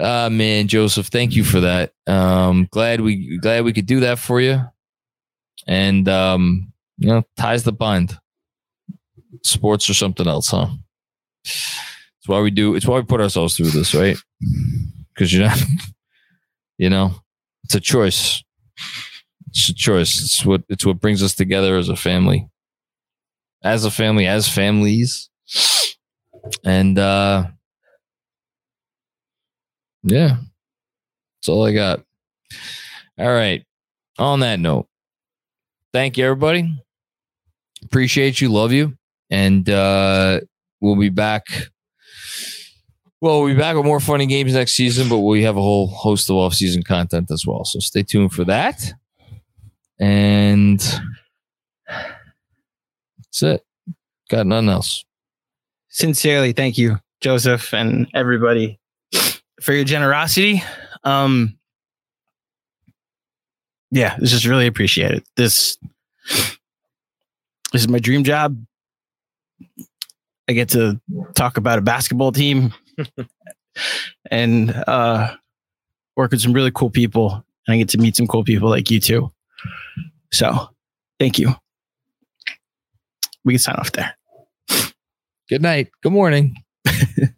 Ah 0.00 0.28
man, 0.30 0.68
Joseph, 0.68 1.06
thank 1.06 1.34
you 1.34 1.44
for 1.44 1.60
that. 1.60 1.92
Um, 2.06 2.68
glad 2.70 3.00
we 3.00 3.38
glad 3.38 3.64
we 3.64 3.72
could 3.72 3.86
do 3.86 4.00
that 4.00 4.18
for 4.18 4.40
you. 4.40 4.60
And 5.66 6.08
um, 6.08 6.72
you 6.98 7.08
know, 7.08 7.22
ties 7.36 7.64
the 7.64 7.72
bind. 7.72 8.18
Sports 9.42 9.88
or 9.88 9.94
something 9.94 10.26
else, 10.26 10.48
huh? 10.48 10.68
It's 12.18 12.28
why 12.28 12.40
we 12.40 12.50
do. 12.50 12.74
It's 12.74 12.86
why 12.86 12.96
we 12.98 13.04
put 13.04 13.20
ourselves 13.20 13.56
through 13.56 13.70
this, 13.70 13.94
right? 13.94 14.16
Because 15.14 15.32
you 15.32 15.40
know, 15.40 15.54
you 16.78 16.90
know, 16.90 17.12
it's 17.66 17.74
a 17.74 17.80
choice. 17.80 18.44
It's 19.48 19.68
a 19.68 19.74
choice. 19.74 20.22
It's 20.22 20.46
what 20.46 20.62
it's 20.68 20.86
what 20.86 21.00
brings 21.00 21.20
us 21.20 21.34
together 21.34 21.76
as 21.76 21.88
a 21.88 21.96
family, 21.96 22.48
as 23.64 23.84
a 23.84 23.90
family, 23.90 24.24
as 24.24 24.48
families, 24.48 25.28
and 26.64 26.96
uh 26.96 27.46
yeah, 30.04 30.36
that's 31.36 31.48
all 31.48 31.66
I 31.66 31.72
got. 31.72 32.04
All 33.18 33.32
right. 33.32 33.64
On 34.18 34.38
that 34.40 34.60
note, 34.60 34.86
thank 35.92 36.16
you, 36.16 36.24
everybody. 36.24 36.72
Appreciate 37.82 38.40
you. 38.40 38.48
Love 38.48 38.70
you. 38.70 38.96
And 39.30 39.68
uh, 39.68 40.40
we'll 40.80 40.94
be 40.94 41.08
back. 41.08 41.46
Well, 43.20 43.40
we'll 43.42 43.54
be 43.54 43.58
back 43.58 43.76
with 43.76 43.86
more 43.86 44.00
funny 44.00 44.26
games 44.26 44.52
next 44.52 44.74
season, 44.74 45.08
but 45.08 45.20
we 45.20 45.42
have 45.42 45.56
a 45.56 45.62
whole 45.62 45.86
host 45.88 46.28
of 46.28 46.36
off-season 46.36 46.82
content 46.82 47.30
as 47.30 47.46
well. 47.46 47.64
So 47.64 47.78
stay 47.78 48.02
tuned 48.02 48.32
for 48.32 48.44
that. 48.44 48.92
And 49.98 50.78
that's 53.18 53.42
it. 53.42 53.64
Got 54.28 54.46
nothing 54.46 54.68
else. 54.68 55.04
Sincerely, 55.88 56.52
thank 56.52 56.76
you, 56.76 56.98
Joseph, 57.22 57.72
and 57.72 58.06
everybody 58.12 58.78
for 59.62 59.72
your 59.72 59.84
generosity. 59.84 60.62
Um, 61.04 61.58
yeah, 63.90 64.16
this 64.18 64.34
is 64.34 64.46
really 64.46 64.66
appreciated. 64.66 65.24
This 65.36 65.78
this 67.72 67.82
is 67.82 67.88
my 67.88 67.98
dream 67.98 68.24
job. 68.24 68.62
I 70.48 70.52
get 70.52 70.68
to 70.70 71.00
talk 71.34 71.56
about 71.56 71.78
a 71.78 71.82
basketball 71.82 72.32
team 72.32 72.74
and 74.30 74.70
uh, 74.86 75.34
work 76.16 76.30
with 76.30 76.40
some 76.40 76.52
really 76.52 76.72
cool 76.74 76.90
people, 76.90 77.44
and 77.66 77.74
I 77.74 77.78
get 77.78 77.88
to 77.90 77.98
meet 77.98 78.16
some 78.16 78.26
cool 78.26 78.44
people 78.44 78.68
like 78.68 78.90
you 78.90 79.00
too. 79.00 79.30
So, 80.32 80.68
thank 81.18 81.38
you. 81.38 81.54
We 83.44 83.54
can 83.54 83.58
sign 83.58 83.76
off 83.76 83.92
there. 83.92 84.16
Good 85.48 85.62
night. 85.62 85.90
Good 86.02 86.12
morning. 86.12 86.56